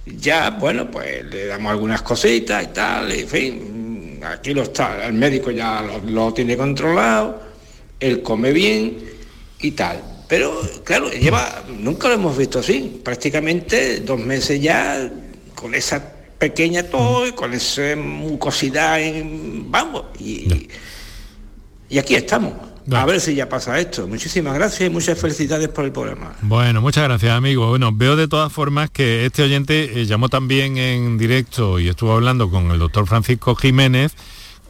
[0.05, 5.13] Ya, bueno, pues le damos algunas cositas y tal, en fin, aquí lo está, el
[5.13, 7.41] médico ya lo, lo tiene controlado,
[7.99, 8.95] él come bien
[9.59, 10.03] y tal.
[10.27, 15.11] Pero claro, lleva, nunca lo hemos visto así, prácticamente dos meses ya
[15.55, 20.67] con esa pequeña tos, con esa mucosidad, en, vamos, y,
[21.89, 22.74] y aquí estamos.
[22.91, 24.07] A ver si ya pasa esto.
[24.07, 26.33] Muchísimas gracias y muchas felicidades por el programa.
[26.41, 27.69] Bueno, muchas gracias, amigo.
[27.69, 32.13] Bueno, veo de todas formas que este oyente eh, llamó también en directo y estuvo
[32.13, 34.13] hablando con el doctor Francisco Jiménez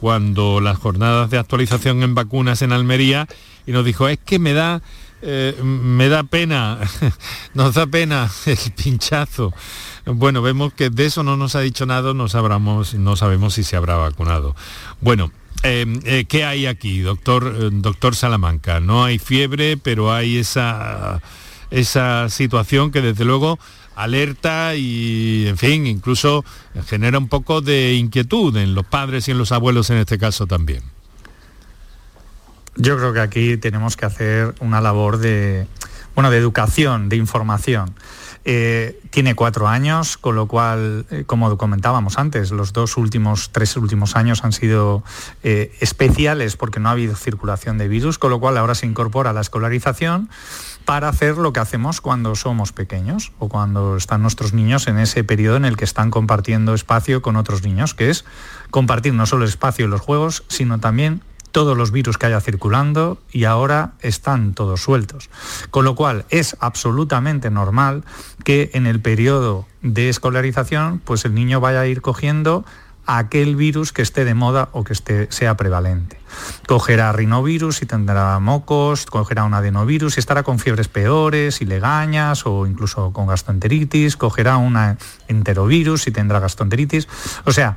[0.00, 3.26] cuando las jornadas de actualización en vacunas en Almería
[3.66, 4.82] y nos dijo, es que me da,
[5.22, 6.78] eh, me da pena,
[7.54, 9.52] nos da pena el pinchazo.
[10.06, 13.64] Bueno, vemos que de eso no nos ha dicho nada, no, sabramos, no sabemos si
[13.64, 14.54] se habrá vacunado.
[15.00, 18.80] Bueno, ¿qué hay aquí, doctor, eh, doctor Salamanca?
[18.80, 21.20] No hay fiebre, pero hay esa,
[21.70, 23.58] esa situación que desde luego
[23.96, 26.44] alerta y, en fin, incluso
[26.86, 30.46] genera un poco de inquietud en los padres y en los abuelos en este caso
[30.46, 30.82] también.
[32.76, 35.66] Yo creo que aquí tenemos que hacer una labor de,
[36.16, 37.94] bueno, de educación, de información.
[38.48, 43.76] Eh, tiene cuatro años, con lo cual, eh, como comentábamos antes, los dos últimos, tres
[43.76, 45.02] últimos años han sido
[45.42, 49.32] eh, especiales porque no ha habido circulación de virus, con lo cual ahora se incorpora
[49.32, 50.30] la escolarización
[50.86, 55.22] para hacer lo que hacemos cuando somos pequeños o cuando están nuestros niños en ese
[55.22, 58.24] periodo en el que están compartiendo espacio con otros niños, que es
[58.70, 61.20] compartir no solo el espacio y los juegos, sino también
[61.56, 65.30] todos los virus que haya circulando y ahora están todos sueltos.
[65.70, 68.04] Con lo cual es absolutamente normal
[68.44, 72.66] que en el periodo de escolarización pues el niño vaya a ir cogiendo
[73.06, 76.18] aquel virus que esté de moda o que esté, sea prevalente.
[76.66, 82.44] Cogerá rinovirus y tendrá mocos, cogerá un adenovirus y estará con fiebres peores y legañas
[82.46, 84.76] o incluso con gastroenteritis, cogerá un
[85.28, 87.08] enterovirus y tendrá gastroenteritis.
[87.44, 87.76] O sea,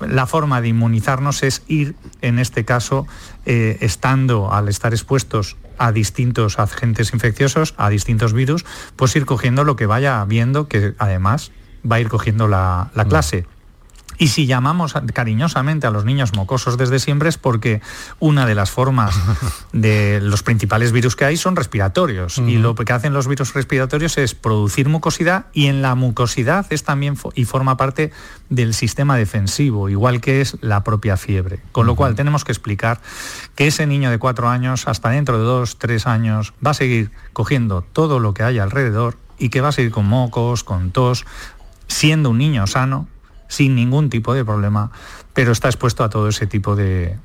[0.00, 3.06] la forma de inmunizarnos es ir, en este caso,
[3.44, 8.64] eh, estando, al estar expuestos a distintos agentes infecciosos, a distintos virus,
[8.96, 11.52] pues ir cogiendo lo que vaya viendo que además
[11.90, 13.08] va a ir cogiendo la, la mm.
[13.08, 13.46] clase.
[14.18, 17.80] Y si llamamos cariñosamente a los niños mocosos desde siempre es porque
[18.18, 19.14] una de las formas
[19.72, 22.38] de los principales virus que hay son respiratorios.
[22.38, 26.84] Y lo que hacen los virus respiratorios es producir mucosidad y en la mucosidad es
[26.84, 28.12] también y forma parte
[28.48, 31.60] del sistema defensivo, igual que es la propia fiebre.
[31.72, 33.00] Con lo cual tenemos que explicar
[33.54, 37.10] que ese niño de cuatro años, hasta dentro de dos, tres años, va a seguir
[37.32, 41.26] cogiendo todo lo que haya alrededor y que va a seguir con mocos, con tos,
[41.88, 43.08] siendo un niño sano
[43.48, 44.90] sin ningún tipo de problema,
[45.32, 47.18] pero está expuesto a todo ese tipo de,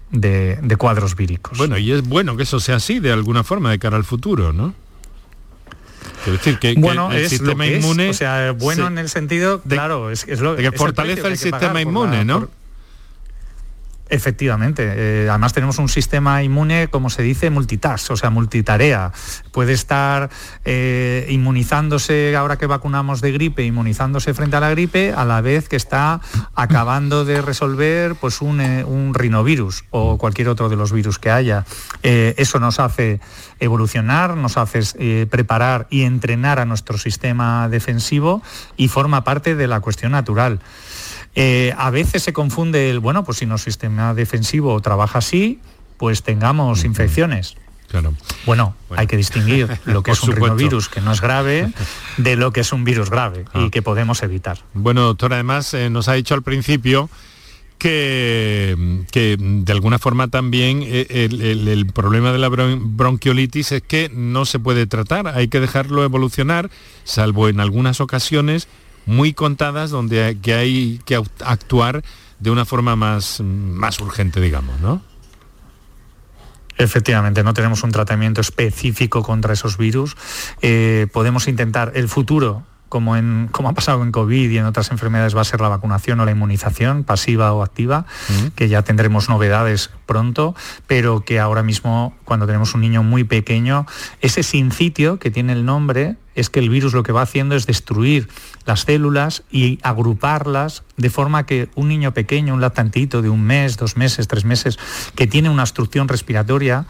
[0.78, 1.58] cuadros víricos.
[1.58, 4.54] Bueno, y es bueno que eso sea así de alguna forma de cara al futuro,
[4.54, 4.74] ¿no?
[6.24, 10.28] Quiero decir que, bueno, el sistema inmune, o sea, bueno en el sentido, claro, es,
[10.40, 12.50] lo que fortalece el, sistema inmune, ¿no?
[14.12, 14.84] Efectivamente.
[14.94, 19.14] Eh, además tenemos un sistema inmune, como se dice, multitask, o sea, multitarea.
[19.54, 20.30] Puede estar
[20.66, 25.70] eh, inmunizándose ahora que vacunamos de gripe, inmunizándose frente a la gripe, a la vez
[25.70, 26.20] que está
[26.56, 31.64] acabando de resolver pues, un, eh, rinovirus o cualquier otro de los virus que haya.
[32.04, 33.22] eso nos hace
[33.62, 38.42] evolucionar, nos hace preparar y entrenar a nuestro sistema defensivo
[38.76, 40.60] y forma parte de la cuestión natural.
[41.36, 45.60] Eh, a veces se confunde el, bueno, pues si nuestro sistema defensivo trabaja así,
[45.98, 47.56] pues tengamos infecciones.
[47.88, 48.14] Claro.
[48.46, 51.72] Bueno, hay que distinguir lo que es un rinovirus que no es grave
[52.18, 53.70] de lo que es un virus grave y ah.
[53.72, 54.60] que podemos evitar.
[54.74, 57.10] Bueno, doctor, además eh, nos ha dicho al principio
[57.78, 64.46] que, que, de alguna forma también eh, el, problema de la bronquiolitis es que no
[64.46, 66.70] se puede tratar, hay que dejarlo evolucionar,
[67.04, 68.68] salvo en algunas ocasiones
[69.06, 72.04] muy contadas donde hay, que hay que actuar
[72.40, 75.02] de una forma más, más urgente, digamos, ¿no?
[76.78, 80.16] Efectivamente, no tenemos un tratamiento específico contra esos virus.
[80.62, 84.92] Eh, podemos intentar el futuro como, en, como ha pasado en COVID y en otras
[84.92, 88.06] enfermedades, va a ser la vacunación o la inmunización, pasiva o activa,
[88.56, 90.56] que ya tendremos novedades pronto,
[90.88, 93.86] pero que ahora mismo, cuando tenemos un niño muy pequeño,
[94.20, 97.66] ese sincitio que tiene el nombre es que el virus lo que va haciendo es
[97.66, 98.30] destruir
[98.66, 103.78] las células y agruparlas de forma que un niño pequeño, un lactantito de un mes,
[103.78, 104.78] dos meses, tres meses,
[105.16, 106.86] que tiene una obstrucción respiratoria,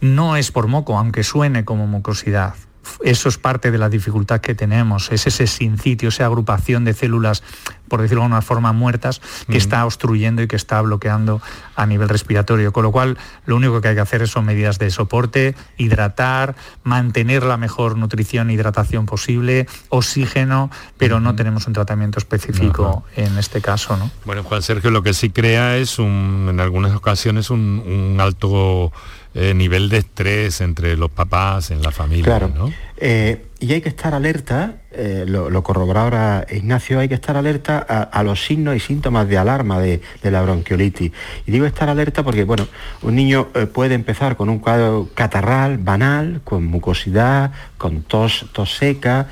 [0.00, 2.54] no es por moco, aunque suene como mucosidad
[3.02, 7.42] eso es parte de la dificultad que tenemos, es ese sincitio, esa agrupación de células,
[7.88, 11.40] por decirlo de una forma, muertas, que está obstruyendo y que está bloqueando
[11.74, 12.72] a nivel respiratorio.
[12.72, 17.42] Con lo cual, lo único que hay que hacer son medidas de soporte, hidratar, mantener
[17.42, 23.60] la mejor nutrición e hidratación posible, oxígeno, pero no tenemos un tratamiento específico en este
[23.60, 23.96] caso.
[23.96, 24.10] ¿no?
[24.24, 28.92] Bueno, Juan Sergio, lo que sí crea es en algunas ocasiones un alto
[29.34, 32.24] eh, nivel de estrés entre los papás, en la familia.
[32.24, 32.72] Claro.
[32.96, 37.78] Eh, y hay que estar alerta, eh, lo, corrobora ahora Ignacio, hay que estar alerta
[37.78, 41.12] a, los signos y síntomas de alarma de, la bronquiolitis.
[41.46, 42.66] Y digo estar alerta porque, bueno,
[43.02, 49.28] un niño puede empezar con un cuadro catarral, banal, con mucosidad, con tos, tos seca,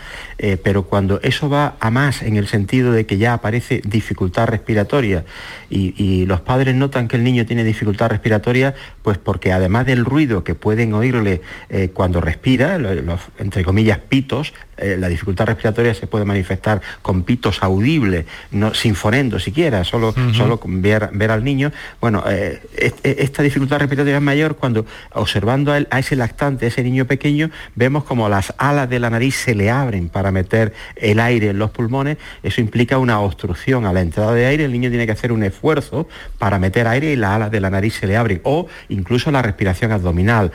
[0.62, 5.24] pero cuando eso va a más en el sentido de que ya aparece dificultad respiratoria
[5.70, 10.44] y, los padres notan que el niño tiene dificultad respiratoria, pues porque además del ruido
[10.44, 12.78] que pueden oírle eh, cuando respira,
[13.38, 18.96] entre comillas pitos, eh, la dificultad respiratoria se puede manifestar con pitos audibles, no, sin
[18.96, 21.70] fonendo siquiera, solo, solo con ver, ver, al niño.
[22.00, 22.60] Bueno, eh,
[23.04, 27.50] esta dificultad respiratoria es mayor cuando observando a, a, ese lactante, a ese niño pequeño,
[27.76, 31.60] vemos como las alas de la nariz se le abren para meter el aire en
[31.60, 32.18] los pulmones.
[32.42, 34.64] Eso implica una obstrucción a la entrada de aire.
[34.64, 37.70] El niño tiene que hacer un esfuerzo para meter aire y las alas de la
[37.70, 38.40] nariz se le abren.
[38.42, 40.50] O incluso la respiración abdominal.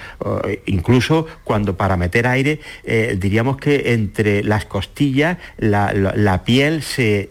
[0.65, 7.27] incluso cuando para meter aire eh, diríamos que en entre las costillas, la, piel se,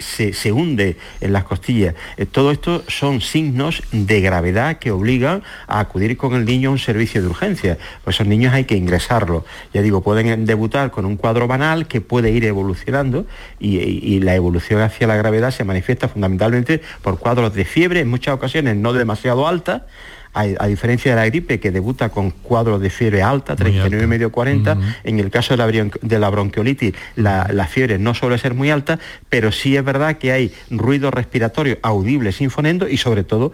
[0.53, 1.95] hunde en las costillas.
[2.17, 6.73] Eh, todo esto son signos de gravedad que obligan a acudir con el niño a
[6.73, 7.79] un servicio de urgencia.
[8.03, 9.45] Pues esos niños hay que ingresarlos.
[9.73, 13.27] Ya digo, pueden debutar con un cuadro banal que puede ir evolucionando
[13.61, 18.35] y, la evolución hacia la gravedad se manifiesta fundamentalmente por cuadros de fiebre, en muchas
[18.35, 19.87] ocasiones no demasiado alta,
[20.35, 24.79] a, diferencia de la gripe que debuta con cuadros de fiebre alta, 39 medio 40,
[25.05, 29.77] en el caso de la, bronquiolitis la, fiebre no suele ser muy alta, pero sí
[29.77, 33.53] es verdad que hay ruido respiratorio audible sinfonendo y sobre todo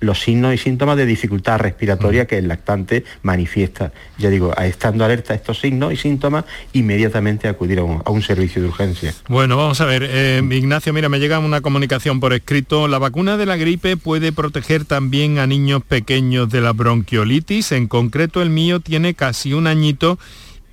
[0.00, 3.92] los signos y síntomas de dificultad respiratoria que el lactante manifiesta.
[4.18, 8.68] Ya digo, estando alerta a estos signos y síntomas, inmediatamente acudir a un, servicio de
[8.68, 9.14] urgencia.
[9.28, 12.88] Bueno, vamos a ver, eh, Ignacio, mira, me llega una comunicación por escrito.
[12.88, 17.72] La vacuna de la gripe puede proteger también a niños pequeños de la bronquiolitis.
[17.72, 20.18] En concreto, el mío tiene casi un añito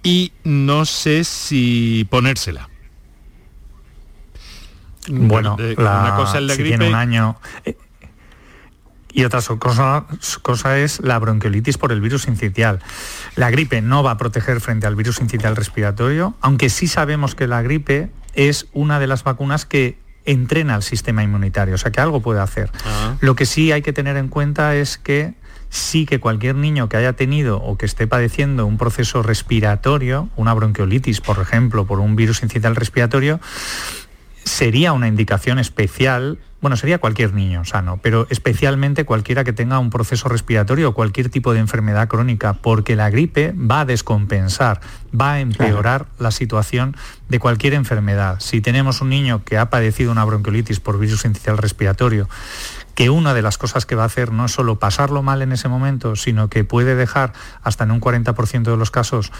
[0.03, 2.69] y no sé si ponérsela.
[5.07, 6.69] Bueno, eh, una cosa es la gripe.
[6.69, 7.37] Tiene un año.
[7.63, 7.77] Eh,
[9.15, 10.05] y otra cosa,
[10.41, 12.81] cosa, es la bronquiolitis por el virus incitial.
[13.37, 17.47] La gripe no va a proteger frente al virus incitial respiratorio, aunque sí sabemos que
[17.47, 22.01] la gripe es una de las vacunas que entrena al sistema inmunitario, o sea que
[22.01, 22.69] algo puede hacer.
[22.83, 23.15] Ah.
[23.21, 25.33] Lo que sí hay que tener en cuenta es que
[25.69, 30.53] sí que cualquier niño que haya tenido o que esté padeciendo un proceso respiratorio, una
[30.53, 33.39] bronquiolitis, por ejemplo, por un virus incitial respiratorio,
[34.43, 39.91] sería una indicación especial bueno, sería cualquier niño sano, pero especialmente cualquiera que tenga un
[39.91, 44.81] proceso respiratorio o cualquier tipo de enfermedad crónica, porque la gripe va a descompensar,
[45.13, 46.97] va a empeorar la situación
[47.29, 48.39] de cualquier enfermedad.
[48.39, 52.27] Si tenemos un niño que ha padecido una bronquiolitis por virus inicial respiratorio,
[52.95, 55.51] que una de las cosas que va a hacer no es solo pasarlo mal en
[55.51, 59.31] ese momento, sino que puede dejar hasta en un 40% de los casos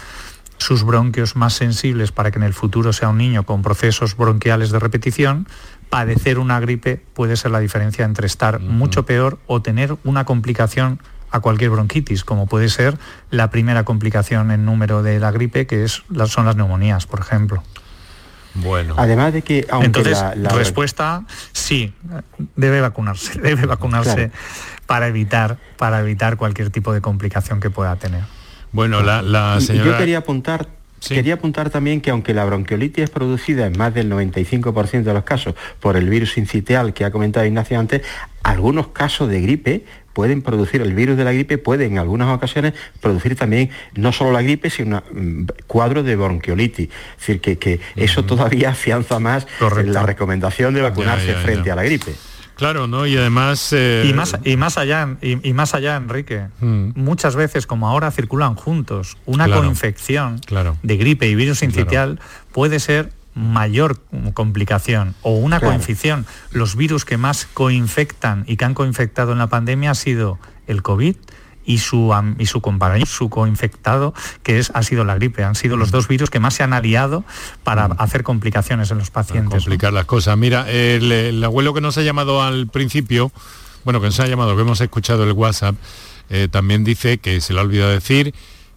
[0.58, 4.70] sus bronquios más sensibles para que en el futuro sea un niño con procesos bronquiales
[4.70, 5.46] de repetición,
[5.90, 11.00] padecer una gripe puede ser la diferencia entre estar mucho peor o tener una complicación
[11.30, 12.98] a cualquier bronquitis, como puede ser
[13.30, 17.62] la primera complicación en número de la gripe, que es, son las neumonías, por ejemplo.
[18.54, 18.94] Bueno.
[18.96, 21.92] Además de que, Entonces, la, respuesta, sí,
[22.54, 24.30] debe vacunarse, debe vacunarse
[24.86, 28.22] para, evitar, para evitar cualquier tipo de complicación que pueda tener.
[28.72, 29.90] Bueno, la, señora...
[29.90, 30.68] yo quería apuntar
[31.08, 35.24] Quería apuntar también que aunque la bronquiolitis es producida en más del 95% de los
[35.24, 38.02] casos por el virus incitial que ha comentado Ignacio antes,
[38.42, 42.72] algunos casos de gripe pueden producir, el virus de la gripe puede en algunas ocasiones
[43.00, 46.88] producir también no solo la gripe, sino un mm, cuadro de bronquiolitis.
[46.88, 49.46] Es decir, que, eso todavía afianza más
[49.84, 52.14] la recomendación de vacunarse frente a la gripe.
[52.56, 53.06] Claro, ¿no?
[53.06, 53.72] Y además...
[53.72, 56.92] Eh, y, más, y más allá, y, más allá, Enrique, mm.
[56.94, 60.40] muchas veces, como ahora circulan juntos, una coinfección
[60.82, 62.18] de gripe y virus incitial
[62.52, 64.00] puede ser mayor
[64.32, 66.24] complicación o una coinfección.
[66.50, 70.82] Los virus que más coinfectan y que han coinfectado en la pandemia ha sido el
[70.82, 71.16] COVID,
[71.66, 75.44] y su, y su compañero, su coinfectado, que es, ha sido la gripe.
[75.44, 75.92] Han sido los mm.
[75.92, 77.24] dos virus que más se han aliado
[77.64, 77.96] para mm.
[77.98, 79.64] hacer complicaciones en los pacientes.
[79.64, 80.38] complicar las cosas.
[80.38, 83.32] Mira, el, abuelo que nos ha llamado al principio,
[83.84, 85.74] bueno, que nos ha llamado, que hemos escuchado el WhatsApp,
[86.30, 88.32] eh, también dice que se le ha olvidado decir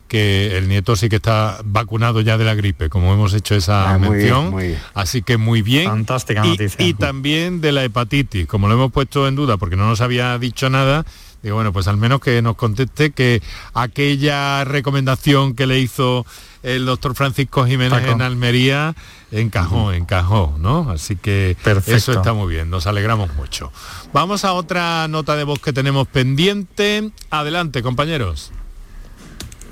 [0.08, 3.92] que el nieto sí que está vacunado ya de la gripe, como hemos hecho esa
[3.94, 4.56] ah, mención.
[4.96, 5.86] Así que muy bien.
[5.86, 6.84] Fantástica noticia.
[6.84, 10.38] y también de la hepatitis, como lo hemos puesto en duda porque no nos había
[10.40, 11.06] dicho nada,
[11.42, 13.42] Digo, bueno, pues al menos que nos conteste que
[13.74, 16.26] aquella recomendación que le hizo
[16.64, 18.94] el doctor Francisco Jiménez en Almería
[19.32, 20.92] encajó, encajó, ¿no?
[20.92, 21.56] Así que
[21.88, 23.72] eso está muy bien, nos alegramos mucho.
[24.12, 27.12] Vamos a otra nota de voz que tenemos pendiente.
[27.30, 28.52] Adelante, compañeros.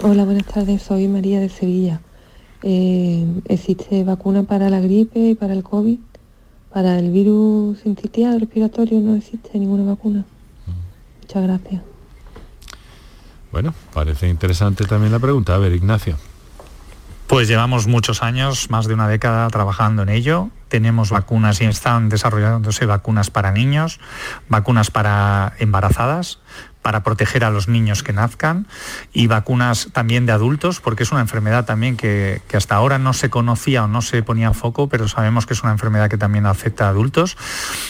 [0.02, 2.00] Hola, buenas tardes, soy María de Sevilla.
[2.64, 6.00] Eh, ¿Existe vacuna para la gripe y para el COVID?
[6.72, 10.26] Para el virus sincitial respiratorio no existe ninguna vacuna.
[11.28, 11.82] Muchas gracias.
[13.52, 15.56] Bueno, parece interesante también la pregunta.
[15.56, 16.18] A ver, Ignacio.
[17.28, 20.50] Pues llevamos muchos años, más de una década trabajando en ello.
[20.70, 24.00] Tenemos vacunas y están desarrollándose vacunas para niños,
[24.48, 26.40] vacunas para embarazadas,
[26.88, 28.66] para proteger a los niños que nazcan
[29.12, 33.30] y vacunas también de adultos, porque es una enfermedad también que, hasta ahora no se
[33.30, 36.86] conocía o no se ponía foco, pero sabemos que es una enfermedad que también afecta
[36.86, 37.36] a adultos.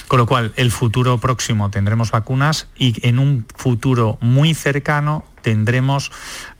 [0.07, 6.11] Con lo cual, el futuro próximo tendremos vacunas y en un futuro muy cercano tendremos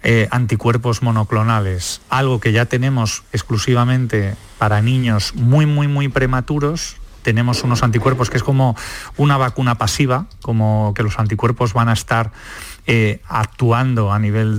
[0.04, 6.98] eh, anticuerpos monoclonales, algo que ya tenemos exclusivamente para niños muy, muy, muy prematuros,
[7.28, 8.78] tenemos unos anticuerpos que es como
[9.18, 12.32] una vacuna pasiva, como que los anticuerpos van a estar
[12.86, 14.58] eh, actuando a nivel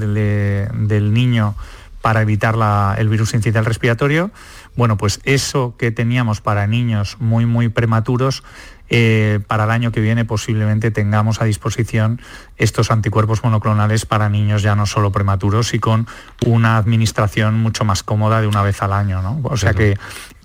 [0.86, 1.54] del niño
[2.02, 2.56] para evitar
[2.98, 4.30] el virus incidental respiratorio.
[4.76, 8.44] Bueno, pues eso que teníamos para niños muy, muy prematuros,
[8.90, 12.20] eh, para el año que viene posiblemente tengamos a disposición
[12.58, 16.06] estos anticuerpos monoclonales para niños ya no solo prematuros y con
[16.44, 19.40] una administración mucho más cómoda de una vez al año.
[19.42, 19.96] O sea que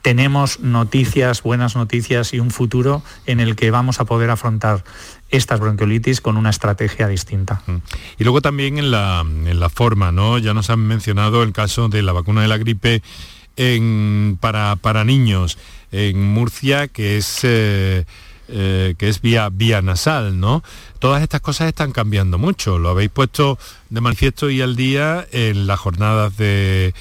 [0.04, 4.84] tenemos noticias, buenas noticias y un futuro en el que vamos a poder afrontar
[5.30, 7.64] estas bronquiolitis con una estrategia distinta.
[7.66, 7.78] Mm.
[8.20, 10.38] Y luego también en la, en la forma, ¿no?
[10.38, 13.02] Ya nos han mencionado el caso de la vacuna de la gripe
[14.42, 15.58] para, para niños
[15.92, 17.40] en Murcia, que es...
[17.44, 18.06] Eh,
[18.50, 20.64] eh, que es vía, vía nasal, ¿no?
[21.00, 23.58] Todas estas cosas están cambiando mucho, lo habéis puesto
[23.90, 26.94] de manifiesto y al día en las jornadas de,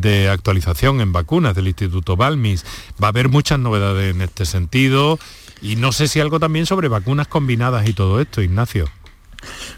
[0.00, 2.64] de actualización en vacunas del Instituto Balmis.
[3.02, 5.18] Va a haber muchas novedades en este sentido
[5.60, 8.88] y no sé si algo también sobre vacunas combinadas y todo esto, Ignacio.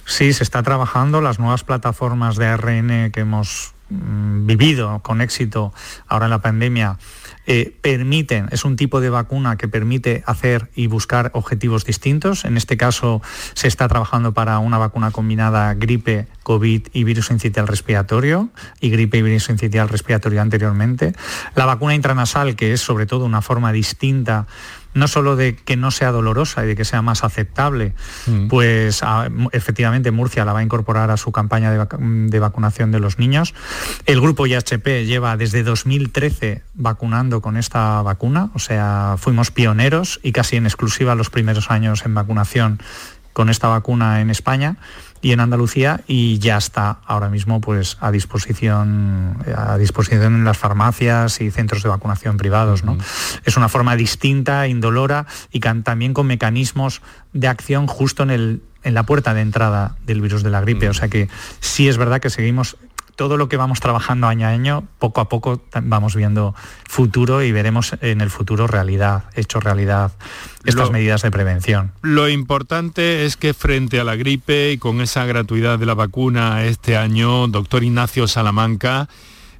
[0.04, 5.72] Sí, se está trabajando las nuevas plataformas de ARN que hemos mm, vivido con éxito
[6.06, 6.98] ahora en la pandemia
[7.46, 12.44] eh, permiten, es un tipo de vacuna que permite hacer y buscar objetivos distintos.
[12.44, 13.22] En este caso
[13.54, 19.18] se está trabajando para una vacuna combinada gripe, COVID y virus incitial respiratorio y gripe
[19.18, 21.12] y virus incitial respiratorio anteriormente.
[21.54, 24.46] La vacuna intranasal, que es sobre todo una forma distinta
[24.96, 27.92] no solo de que no sea dolorosa y de que sea más aceptable,
[28.26, 28.48] mm.
[28.48, 33.18] pues ah, efectivamente Murcia la va a incorporar a su campaña de, vacunación de los
[33.18, 33.54] niños.
[34.06, 40.32] El grupo IHP lleva desde 2013 vacunando con esta vacuna, o sea, fuimos pioneros y
[40.32, 42.80] casi en exclusiva los primeros años en vacunación
[43.34, 44.76] con esta vacuna en España
[45.26, 50.56] y en Andalucía y ya está ahora mismo pues a disposición a disposición en las
[50.56, 52.96] farmacias y centros de vacunación privados ¿no?
[53.44, 57.02] es una forma distinta indolora y también con mecanismos
[57.32, 60.88] de acción justo en el en la puerta de entrada del virus de la gripe.
[60.88, 62.76] O sea que sí es verdad que seguimos
[63.16, 66.54] todo lo que vamos trabajando año a año, poco a poco vamos viendo
[66.88, 70.12] futuro y veremos en el futuro realidad, hecho realidad,
[70.64, 71.92] estas medidas de prevención.
[72.02, 76.64] Lo importante es que frente a la gripe y con esa gratuidad de la vacuna
[76.64, 79.08] este año, doctor Ignacio Salamanca,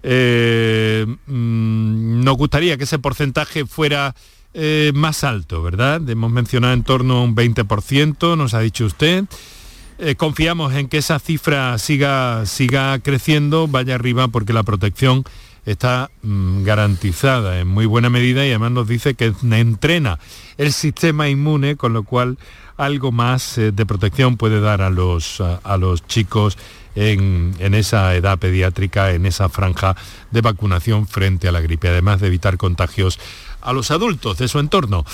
[0.02, 4.14] eh, mm, nos gustaría que ese porcentaje fuera
[4.54, 6.08] eh, más alto, ¿verdad?
[6.08, 9.24] Hemos mencionado en torno a un 20%, nos ha dicho usted.
[9.98, 15.24] Eh, confiamos en que esa cifra siga, siga creciendo, vaya arriba, porque la protección
[15.64, 20.18] está mm, garantizada en muy buena medida y además nos dice que entrena
[20.58, 22.36] el sistema inmune, con lo cual
[22.76, 26.58] algo más eh, de protección puede dar a los, a, los chicos
[26.94, 29.96] en, en, esa edad pediátrica, en esa franja
[30.30, 33.18] de vacunación frente a la gripe, además de evitar contagios
[33.66, 35.04] a los adultos de su entorno.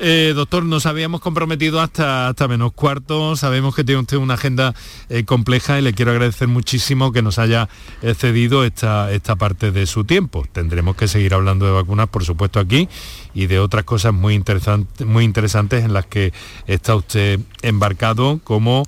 [0.00, 4.74] Eh, doctor, nos habíamos comprometido hasta, hasta menos cuarto, sabemos que tiene usted una agenda
[5.08, 7.68] eh, compleja y le quiero agradecer muchísimo que nos haya
[8.02, 10.44] eh, cedido esta, esta parte de su tiempo.
[10.52, 12.88] Tendremos que seguir hablando de vacunas, por supuesto, aquí
[13.32, 16.32] y de otras cosas muy, interesantes muy interesantes en las que
[16.66, 18.82] está usted embarcado como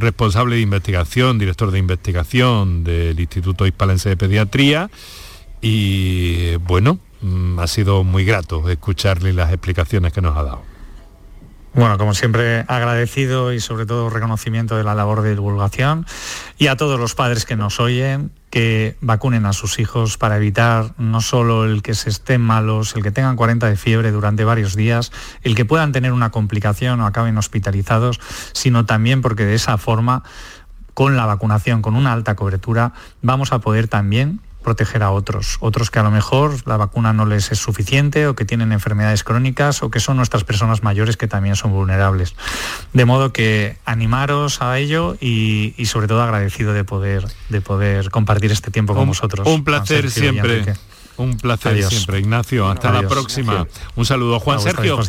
[0.00, 4.90] responsable de investigación, director de investigación del Instituto Hispalense de Pediatría.
[5.60, 10.72] Y bueno, Mm, ha sido muy grato escucharle las explicaciones que nos ha dado.
[11.74, 16.04] Bueno, como siempre, agradecido y sobre todo reconocimiento de la labor de divulgación
[16.58, 20.92] y a todos los padres que nos oyen, que vacunen a sus hijos para evitar
[20.98, 24.76] no solo el que se estén malos, el que tengan 40 de fiebre durante varios
[24.76, 25.12] días,
[25.44, 28.20] el que puedan tener una complicación o acaben hospitalizados,
[28.52, 30.24] sino también porque de esa forma,
[30.92, 32.92] con la vacunación, con una alta cobertura,
[33.22, 37.26] vamos a poder también proteger a otros, otros que a lo mejor la vacuna no
[37.26, 41.28] les es suficiente o que tienen enfermedades crónicas o que son nuestras personas mayores que
[41.28, 42.34] también son vulnerables.
[42.92, 48.52] De modo que animaros a ello y, sobre todo agradecido de poder, de poder compartir
[48.52, 49.46] este tiempo con vosotros.
[49.46, 50.74] Un placer siempre.
[51.16, 52.68] Un placer siempre, Ignacio.
[52.68, 53.66] Hasta la próxima.
[53.96, 54.40] Un saludo.
[54.40, 55.00] Juan Sergio.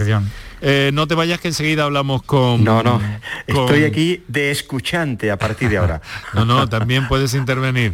[0.65, 2.63] Eh, no te vayas que enseguida hablamos con...
[2.63, 3.01] No, no,
[3.47, 6.01] estoy aquí de escuchante a partir de ahora.
[6.33, 7.93] no, no, también puedes intervenir.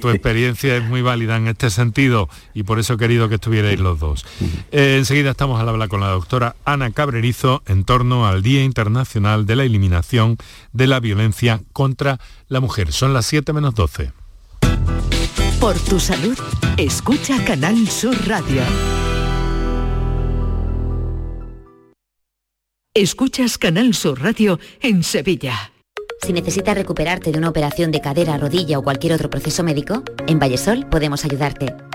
[0.00, 3.78] tu experiencia es muy válida en este sentido y por eso he querido que estuvierais
[3.78, 4.26] los dos.
[4.72, 9.46] Eh, enseguida estamos al hablar con la doctora Ana Cabrerizo en torno al Día Internacional
[9.46, 10.38] de la Eliminación
[10.72, 12.18] de la Violencia contra
[12.48, 12.90] la Mujer.
[12.90, 14.10] Son las 7 menos 12.
[15.62, 16.36] Por tu salud,
[16.76, 18.62] escucha Canal Sur Radio.
[22.94, 25.70] Escuchas Canal Sur Radio en Sevilla.
[26.26, 30.40] Si necesitas recuperarte de una operación de cadera, rodilla o cualquier otro proceso médico, en
[30.40, 31.72] Vallesol podemos ayudarte.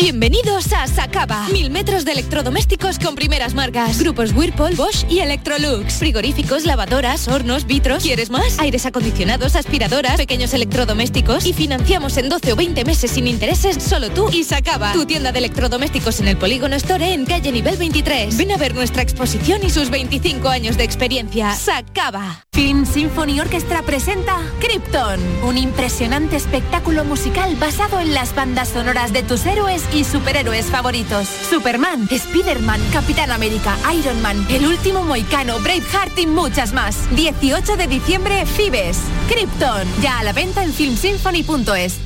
[0.00, 1.48] Bienvenidos a Sacaba.
[1.48, 3.98] Mil metros de electrodomésticos con primeras marcas.
[3.98, 5.94] Grupos Whirlpool, Bosch y Electrolux.
[5.94, 8.04] Frigoríficos, lavadoras, hornos, vitros.
[8.04, 8.60] ¿Quieres más?
[8.60, 11.44] Aires acondicionados, aspiradoras, pequeños electrodomésticos.
[11.44, 14.92] Y financiamos en 12 o 20 meses sin intereses solo tú y Sacaba.
[14.92, 18.36] Tu tienda de electrodomésticos en el Polígono Store en calle nivel 23.
[18.36, 21.52] Ven a ver nuestra exposición y sus 25 años de experiencia.
[21.56, 22.44] Sacaba.
[22.52, 29.22] Film Symphony Orchestra presenta Krypton, un impresionante espectáculo musical basado en las bandas sonoras de
[29.22, 31.28] tus héroes y superhéroes favoritos.
[31.28, 37.08] Superman, Spider-Man, Capitán América, Iron Man, El Último Moicano, Braveheart y muchas más.
[37.16, 38.98] 18 de diciembre, Fibes.
[39.28, 41.98] Krypton, ya a la venta en filmsymphony.es.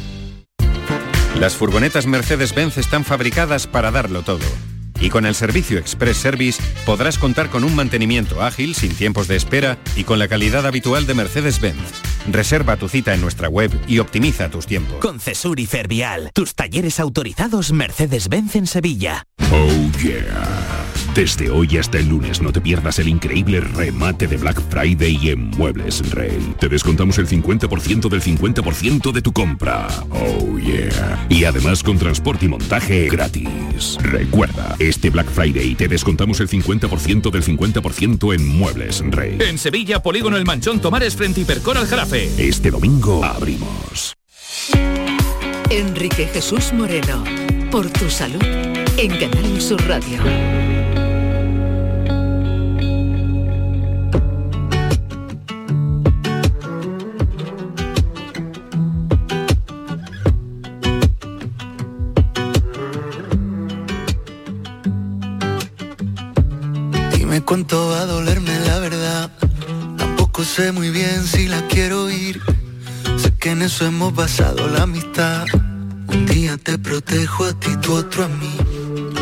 [1.38, 4.44] Las furgonetas Mercedes-Benz están fabricadas para darlo todo.
[5.00, 9.36] Y con el servicio Express Service podrás contar con un mantenimiento ágil, sin tiempos de
[9.36, 12.11] espera y con la calidad habitual de Mercedes-Benz.
[12.30, 14.98] Reserva tu cita en nuestra web y optimiza tus tiempos.
[14.98, 19.24] Con Cesur y Fervial, tus talleres autorizados Mercedes-Benz en Sevilla.
[19.50, 20.91] Oh yeah.
[21.14, 25.50] Desde hoy hasta el lunes no te pierdas el increíble remate de Black Friday en
[25.50, 26.54] Muebles Rey.
[26.58, 29.88] Te descontamos el 50% del 50% de tu compra.
[30.10, 31.26] Oh yeah.
[31.28, 33.98] Y además con transporte y montaje gratis.
[34.02, 39.38] Recuerda, este Black Friday te descontamos el 50% del 50% en Muebles Rey.
[39.40, 42.30] En Sevilla, Polígono El Manchón Tomares frente Hipercor al Jarafe.
[42.38, 44.14] Este domingo abrimos.
[45.70, 47.24] Enrique Jesús Moreno,
[47.70, 50.61] por tu salud, en Canal Sur Radio.
[67.52, 69.30] Cuánto va a dolerme la verdad.
[69.98, 72.40] Tampoco sé muy bien si la quiero ir.
[73.18, 75.44] Sé que en eso hemos basado la amistad.
[76.08, 78.56] Un día te protejo a ti, tú otro a mí.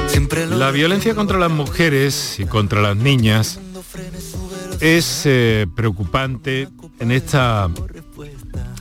[0.07, 3.59] Siempre lo La violencia contra las mujeres y contra las niñas
[4.79, 6.69] es eh, preocupante
[7.01, 7.69] en esta,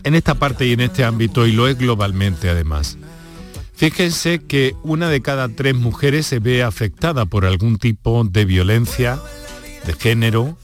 [0.04, 3.00] en esta parte y en este ámbito y lo es globalmente además.
[3.80, 9.22] Fíjense que una de cada tres mujeres se ve afectada por algún tipo de violencia
[9.86, 10.58] de género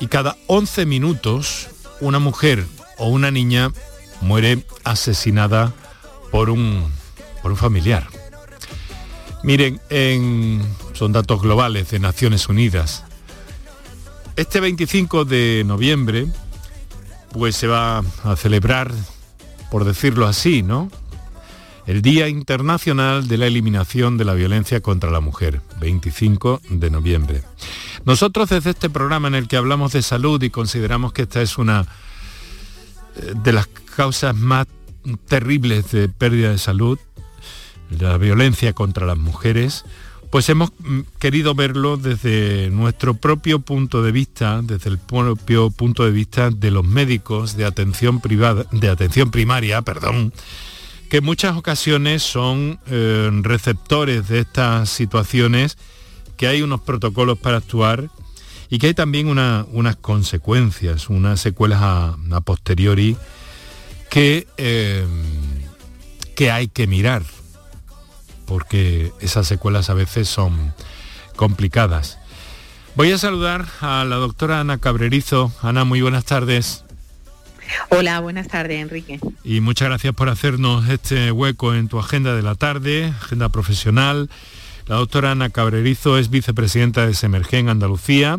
[0.00, 1.68] y cada 11 minutos
[2.00, 2.66] una mujer
[2.98, 3.70] o una niña
[4.20, 5.72] muere asesinada
[6.32, 6.90] por un,
[7.40, 8.08] por un familiar.
[9.44, 10.60] Miren, en,
[10.92, 13.04] son datos globales de Naciones Unidas.
[14.34, 16.26] Este 25 de noviembre,
[17.30, 18.90] pues se va a celebrar,
[19.70, 20.90] por decirlo así, ¿no?
[21.86, 27.42] El Día Internacional de la Eliminación de la Violencia contra la Mujer, 25 de noviembre.
[28.06, 31.58] Nosotros desde este programa en el que hablamos de salud y consideramos que esta es
[31.58, 31.86] una
[33.16, 34.66] eh, de las causas más
[35.28, 36.98] terribles de pérdida de salud,
[37.90, 39.84] la violencia contra las mujeres,
[40.30, 46.04] pues hemos mm, querido verlo desde nuestro propio punto de vista, desde el propio punto
[46.04, 50.32] de vista de los médicos de atención privada, de atención primaria, perdón,
[51.14, 55.78] que en muchas ocasiones son eh, receptores de estas situaciones,
[56.36, 58.10] que hay unos protocolos para actuar
[58.68, 63.16] y que hay también una- unas consecuencias, unas secuelas a, posteriori
[64.10, 65.06] que, eh,
[66.34, 67.22] que hay que mirar,
[68.44, 70.74] porque esas secuelas a veces son
[71.36, 72.18] complicadas.
[72.96, 75.52] Voy a saludar a la doctora Ana Cabrerizo.
[75.62, 76.84] Ana, muy buenas tardes.
[77.90, 79.20] Hola, buenas tardes, Enrique.
[79.44, 84.30] Y muchas gracias por hacernos este hueco en tu agenda de la tarde, agenda profesional.
[84.86, 88.38] La doctora Ana Cabrerizo es vicepresidenta de Semergen Andalucía,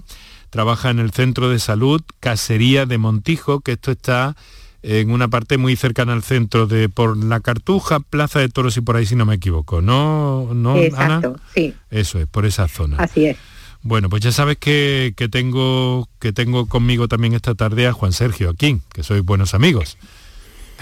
[0.49, 4.35] trabaja en el Centro de Salud Casería de Montijo, que esto está
[4.83, 8.81] en una parte muy cercana al centro de por la Cartuja, Plaza de Toros y
[8.81, 11.21] por ahí si no me equivoco, ¿no, no Ana?
[11.55, 12.97] Sí, Eso es, por esa zona.
[12.97, 13.37] así es.
[13.85, 18.13] Bueno, pues ya sabes que, que tengo, que tengo conmigo también esta tarde a Juan
[18.13, 19.99] Sergio Aquín, que sois buenos amigos.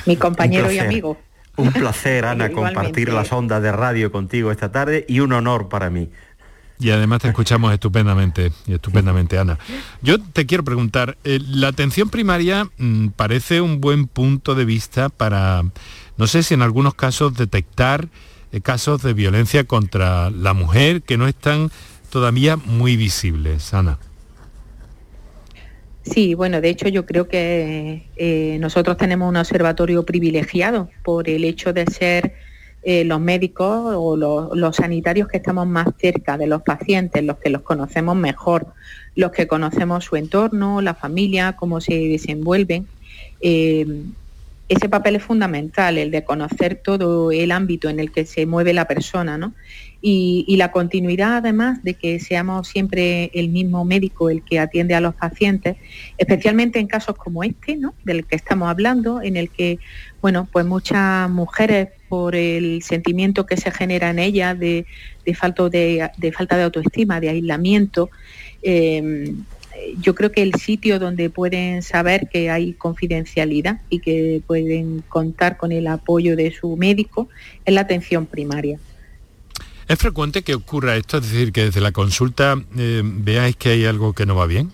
[0.06, 1.20] Mi compañero y amigo.
[1.58, 5.90] Un placer, Ana, compartir las ondas de radio contigo esta tarde y un honor para
[5.90, 6.12] mí.
[6.80, 9.60] Y además te escuchamos estupendamente, y estupendamente, Ana.
[10.02, 15.10] Yo te quiero preguntar, eh, la atención primaria mm, parece un buen punto de vista
[15.10, 15.64] para,
[16.16, 18.08] no sé si en algunos casos detectar
[18.54, 21.70] eh, casos de violencia contra la mujer que no están
[22.14, 23.98] todavía muy visibles, Ana.
[26.04, 31.44] Sí, bueno, de hecho yo creo que eh, nosotros tenemos un observatorio privilegiado por el
[31.44, 32.36] hecho de ser
[32.84, 37.50] eh, los médicos o los, sanitarios que estamos más cerca de los pacientes, los que
[37.50, 38.68] los conocemos mejor,
[39.16, 42.86] los que conocemos su entorno, la familia, cómo se desenvuelven.
[43.42, 43.88] Eh,
[44.70, 48.74] ese papel es fundamental, el de conocer todo el ámbito en el que se mueve
[48.74, 49.54] la persona, ¿no?
[50.06, 55.00] Y, la continuidad, además, de que seamos siempre el mismo médico el que atiende a
[55.00, 55.78] los pacientes,
[56.18, 57.94] especialmente en casos como este, ¿no?
[58.04, 59.80] Del que estamos hablando, en el que,
[60.22, 64.86] bueno, pues muchas mujeres, por el sentimiento que se genera en ellas de,
[65.34, 68.10] falta, de, falta de autoestima, de aislamiento,
[68.62, 69.34] eh,
[70.02, 75.56] yo creo que el sitio donde pueden saber que hay confidencialidad y que pueden contar
[75.56, 77.30] con el apoyo de su médico
[77.64, 78.80] es la atención primaria.
[79.88, 81.18] ¿Es frecuente que ocurra esto?
[81.18, 84.72] Es decir, que desde la consulta eh, veáis que hay algo que no va bien.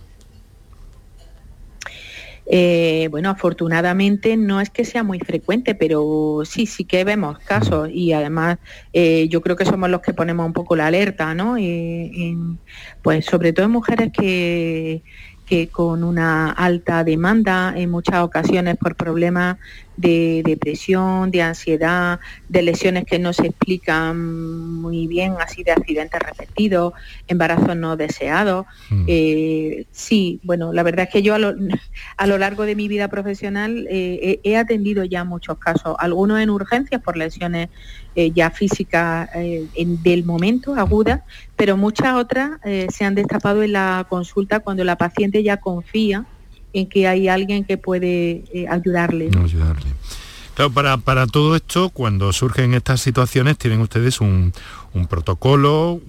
[2.51, 7.89] Eh, bueno, afortunadamente no es que sea muy frecuente, pero sí, sí que vemos casos
[7.93, 8.57] y además
[8.91, 11.57] eh, yo creo que somos los que ponemos un poco la alerta, ¿no?
[13.03, 15.03] pues sobre todo en mujeres que,
[15.49, 19.57] que con una alta demanda en muchas ocasiones por problemas
[20.00, 26.22] de depresión, de ansiedad, de lesiones que no se explican muy bien, así de accidentes
[26.22, 26.93] repetidos,
[27.28, 28.66] embarazos no deseados.
[28.89, 29.04] Mm.
[29.08, 31.54] Eh, sí, bueno, la verdad es que yo a lo,
[32.38, 37.18] largo de mi vida profesional eh, he, atendido ya muchos casos, algunos en urgencias por
[37.18, 37.68] lesiones
[38.16, 39.30] eh, ya físicas
[39.76, 41.24] del momento, agudas,
[41.58, 46.26] pero muchas otras se han destapado en la consulta cuando la paciente ya confía
[46.74, 49.30] en que hay alguien que puede eh, ayudarle.
[50.56, 54.54] Claro, para, para, todo esto, cuando surgen estas situaciones, tienen ustedes un,
[55.10, 56.02] protocolo,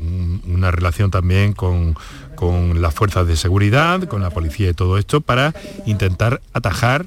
[0.46, 1.94] una relación también con,
[2.34, 5.54] con, las fuerzas de seguridad, con la policía y todo esto, para
[5.86, 7.06] intentar atajar,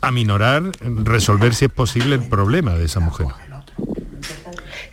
[0.00, 3.28] aminorar, resolver si es posible el problema de esa mujer.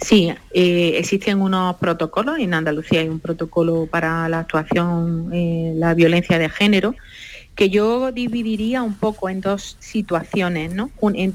[0.02, 5.94] Sí, eh, existen unos protocolos, en Andalucía hay un protocolo para la actuación, eh, la
[5.94, 6.96] violencia de género,
[7.56, 10.90] que yo dividiría un poco en dos situaciones, ¿no?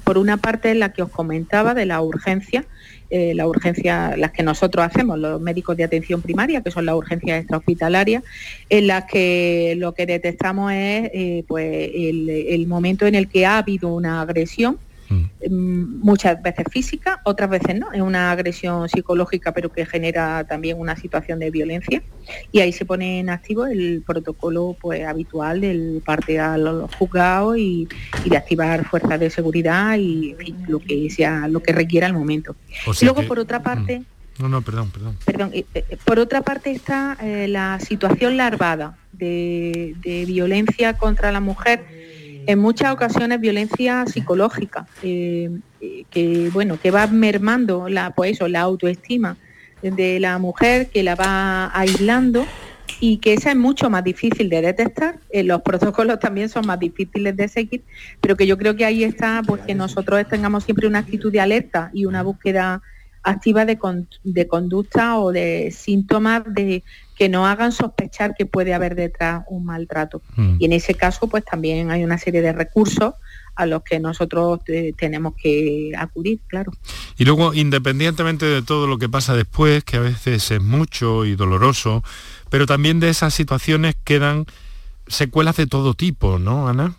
[0.04, 2.66] por una parte la que os comentaba de la urgencia,
[3.08, 6.94] eh, la urgencia, las que nosotros hacemos, los médicos de atención primaria, que son las
[6.94, 8.22] urgencias extrahospitalarias,
[8.68, 13.58] en las que lo que detectamos es eh, pues el, momento en el que ha
[13.58, 14.78] habido una agresión
[15.10, 20.78] Mm, muchas veces física, otras veces no, es una agresión psicológica pero que genera también
[20.78, 22.00] una situación de violencia
[22.52, 27.58] y ahí se pone en activo el protocolo pues habitual del parte a los juzgados
[27.58, 27.88] y,
[28.24, 30.36] de activar fuerzas de seguridad y
[30.68, 32.54] lo que sea lo que requiera el momento.
[33.00, 34.02] y luego por otra parte
[34.38, 35.18] no, no, perdón, perdón.
[35.26, 41.30] Perdón, eh, eh, por otra parte está eh, la situación larvada de, de violencia contra
[41.30, 41.84] la mujer
[42.46, 45.50] en muchas ocasiones violencia psicológica, eh,
[46.10, 49.36] que bueno, que va mermando la, pues eso, la autoestima
[49.82, 52.46] de la mujer, que la va aislando
[53.00, 55.18] y que esa es mucho más difícil de detectar.
[55.30, 57.82] Eh, los protocolos también son más difíciles de seguir,
[58.20, 61.40] pero que yo creo que ahí está pues que nosotros tengamos siempre una actitud de
[61.40, 62.82] alerta y una búsqueda
[63.22, 63.78] activa de,
[64.24, 66.82] de conducta o de síntomas de
[67.20, 70.22] que no hagan sospechar que puede haber detrás un maltrato.
[70.36, 70.56] Mm.
[70.58, 73.12] Y en ese caso, pues también hay una serie de recursos
[73.56, 76.72] a los que nosotros eh, tenemos que acudir, claro.
[77.18, 81.36] Y luego, independientemente de todo lo que pasa después, que a veces es mucho y
[81.36, 82.02] doloroso,
[82.48, 84.46] pero también de esas situaciones quedan
[85.06, 86.94] secuelas de todo tipo, ¿no, Ana?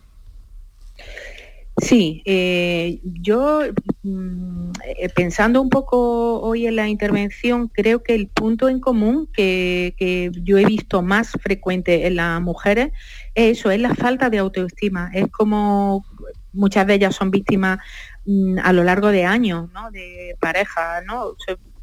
[1.82, 3.62] Sí, eh, yo
[4.04, 9.28] mm, eh, pensando un poco hoy en la intervención, creo que el punto en común
[9.34, 12.92] que, yo he visto más frecuente en las mujeres
[13.34, 15.10] es eso, es la falta de autoestima.
[15.14, 16.06] Es como
[16.54, 17.80] muchas de ellas son víctimas
[18.26, 19.90] mm, a lo largo de años, ¿no?
[19.90, 21.36] De parejas, ¿no?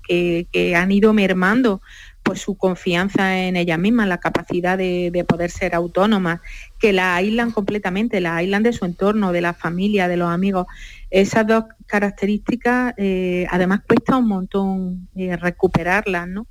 [0.07, 1.82] que, que han ido mermando
[2.29, 6.43] pues su confianza en ella misma, la capacidad de, poder ser autónoma,
[6.79, 10.66] que la aíslan completamente, la aíslan de su entorno, de la familia, de los amigos.
[11.09, 16.47] Esas dos características, eh, además cuesta un montón eh, recuperarlas, ¿no?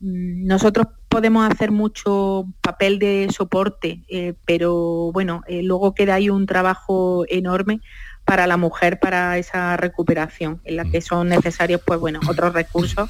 [0.00, 6.46] Mm, nosotros podemos hacer mucho papel de soporte, eh, pero bueno, luego queda ahí un
[6.46, 7.80] trabajo enorme
[8.24, 13.08] para la mujer para esa recuperación, en la que son necesarios, pues bueno, otros recursos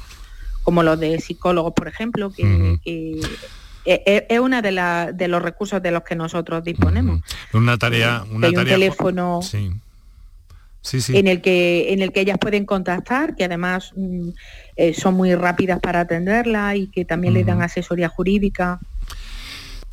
[0.63, 2.79] como los de psicólogos, por ejemplo, que,
[3.85, 7.21] es una de, de, los recursos de los que nosotros disponemos.
[7.53, 9.41] Una tarea, una hay un teléfono
[10.91, 14.29] en el que en el que ellas pueden contactar, que además mm,
[14.75, 18.79] eh, son muy rápidas para atenderla y que también les dan asesoría jurídica.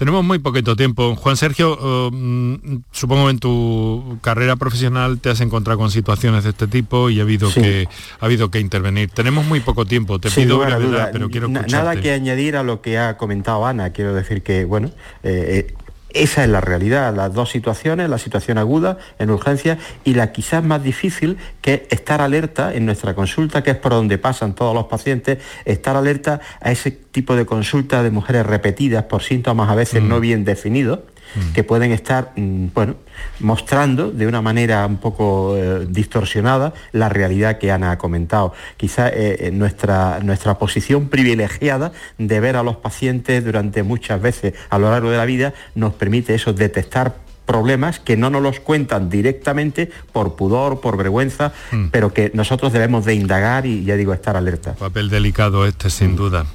[0.01, 1.15] Tenemos muy poquito tiempo.
[1.15, 2.55] Juan Sergio, mm,
[2.91, 7.23] supongo en tu carrera profesional te has encontrado con situaciones de este tipo y ha
[7.23, 7.87] habido, que,
[8.19, 9.11] ha habido que intervenir.
[9.11, 11.73] Tenemos muy poco tiempo, te pido brevedad, pero quiero escucharte.
[11.73, 13.91] Nada que añadir a lo que ha comentado Ana.
[13.91, 14.91] Quiero decir que, bueno,
[15.23, 15.75] eh, eh,
[16.13, 20.65] Esa es la realidad, las dos situaciones, la situación aguda en urgencia y la quizás
[20.65, 24.75] más difícil que es estar alerta en nuestra consulta, que es por donde pasan todos
[24.75, 29.75] los pacientes, estar alerta a ese tipo de consulta de mujeres repetidas por síntomas a
[29.75, 31.01] veces no bien definidos
[31.35, 31.53] Mm.
[31.53, 32.97] que pueden estar, mm, bueno,
[33.39, 38.53] mostrando de una manera un poco eh, distorsionada la realidad que Ana ha comentado.
[38.76, 44.55] Quizá eh, eh, nuestra, nuestra posición privilegiada de ver a los pacientes durante muchas veces
[44.70, 47.14] a lo largo de la vida nos permite eso, detectar
[47.47, 51.87] problemas que no nos los cuentan directamente por pudor, por vergüenza, mm.
[51.89, 54.74] pero que nosotros debemos de indagar y ya digo, estar alerta.
[54.74, 56.47] Papel delicado este, sin duda.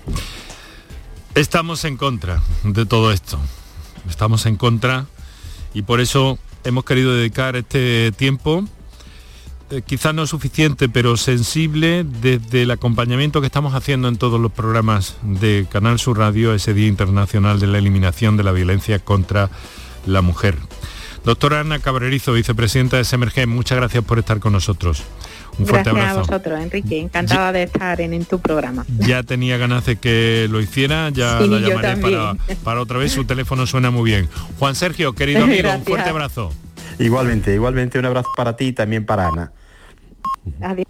[1.33, 3.39] Estamos en contra de todo esto
[4.09, 5.05] estamos en contra
[5.73, 8.65] y por eso hemos querido dedicar este tiempo,
[9.71, 14.51] eh, quizás no suficiente, pero sensible desde el acompañamiento que estamos haciendo en todos los
[14.51, 19.49] programas de Canal Sur Radio, ese Día Internacional de la Eliminación de la Violencia contra
[20.05, 20.57] la Mujer.
[21.23, 25.03] Doctora Ana Cabrerizo, vicepresidenta de SMRG, muchas gracias por estar con nosotros.
[25.57, 26.19] Un fuerte Gracias abrazo.
[26.19, 26.99] a vosotros, Enrique.
[26.99, 28.85] Encantada de estar en, tu programa.
[28.99, 33.11] Ya tenía ganas de que lo hiciera, ya Sí, la llamaré para, otra vez.
[33.11, 34.29] Su teléfono suena muy bien.
[34.59, 36.51] Juan Sergio, querido amigo, un fuerte abrazo.
[36.99, 39.51] Igualmente, igualmente un abrazo para ti y también para Ana.
[40.61, 40.85] Adiós.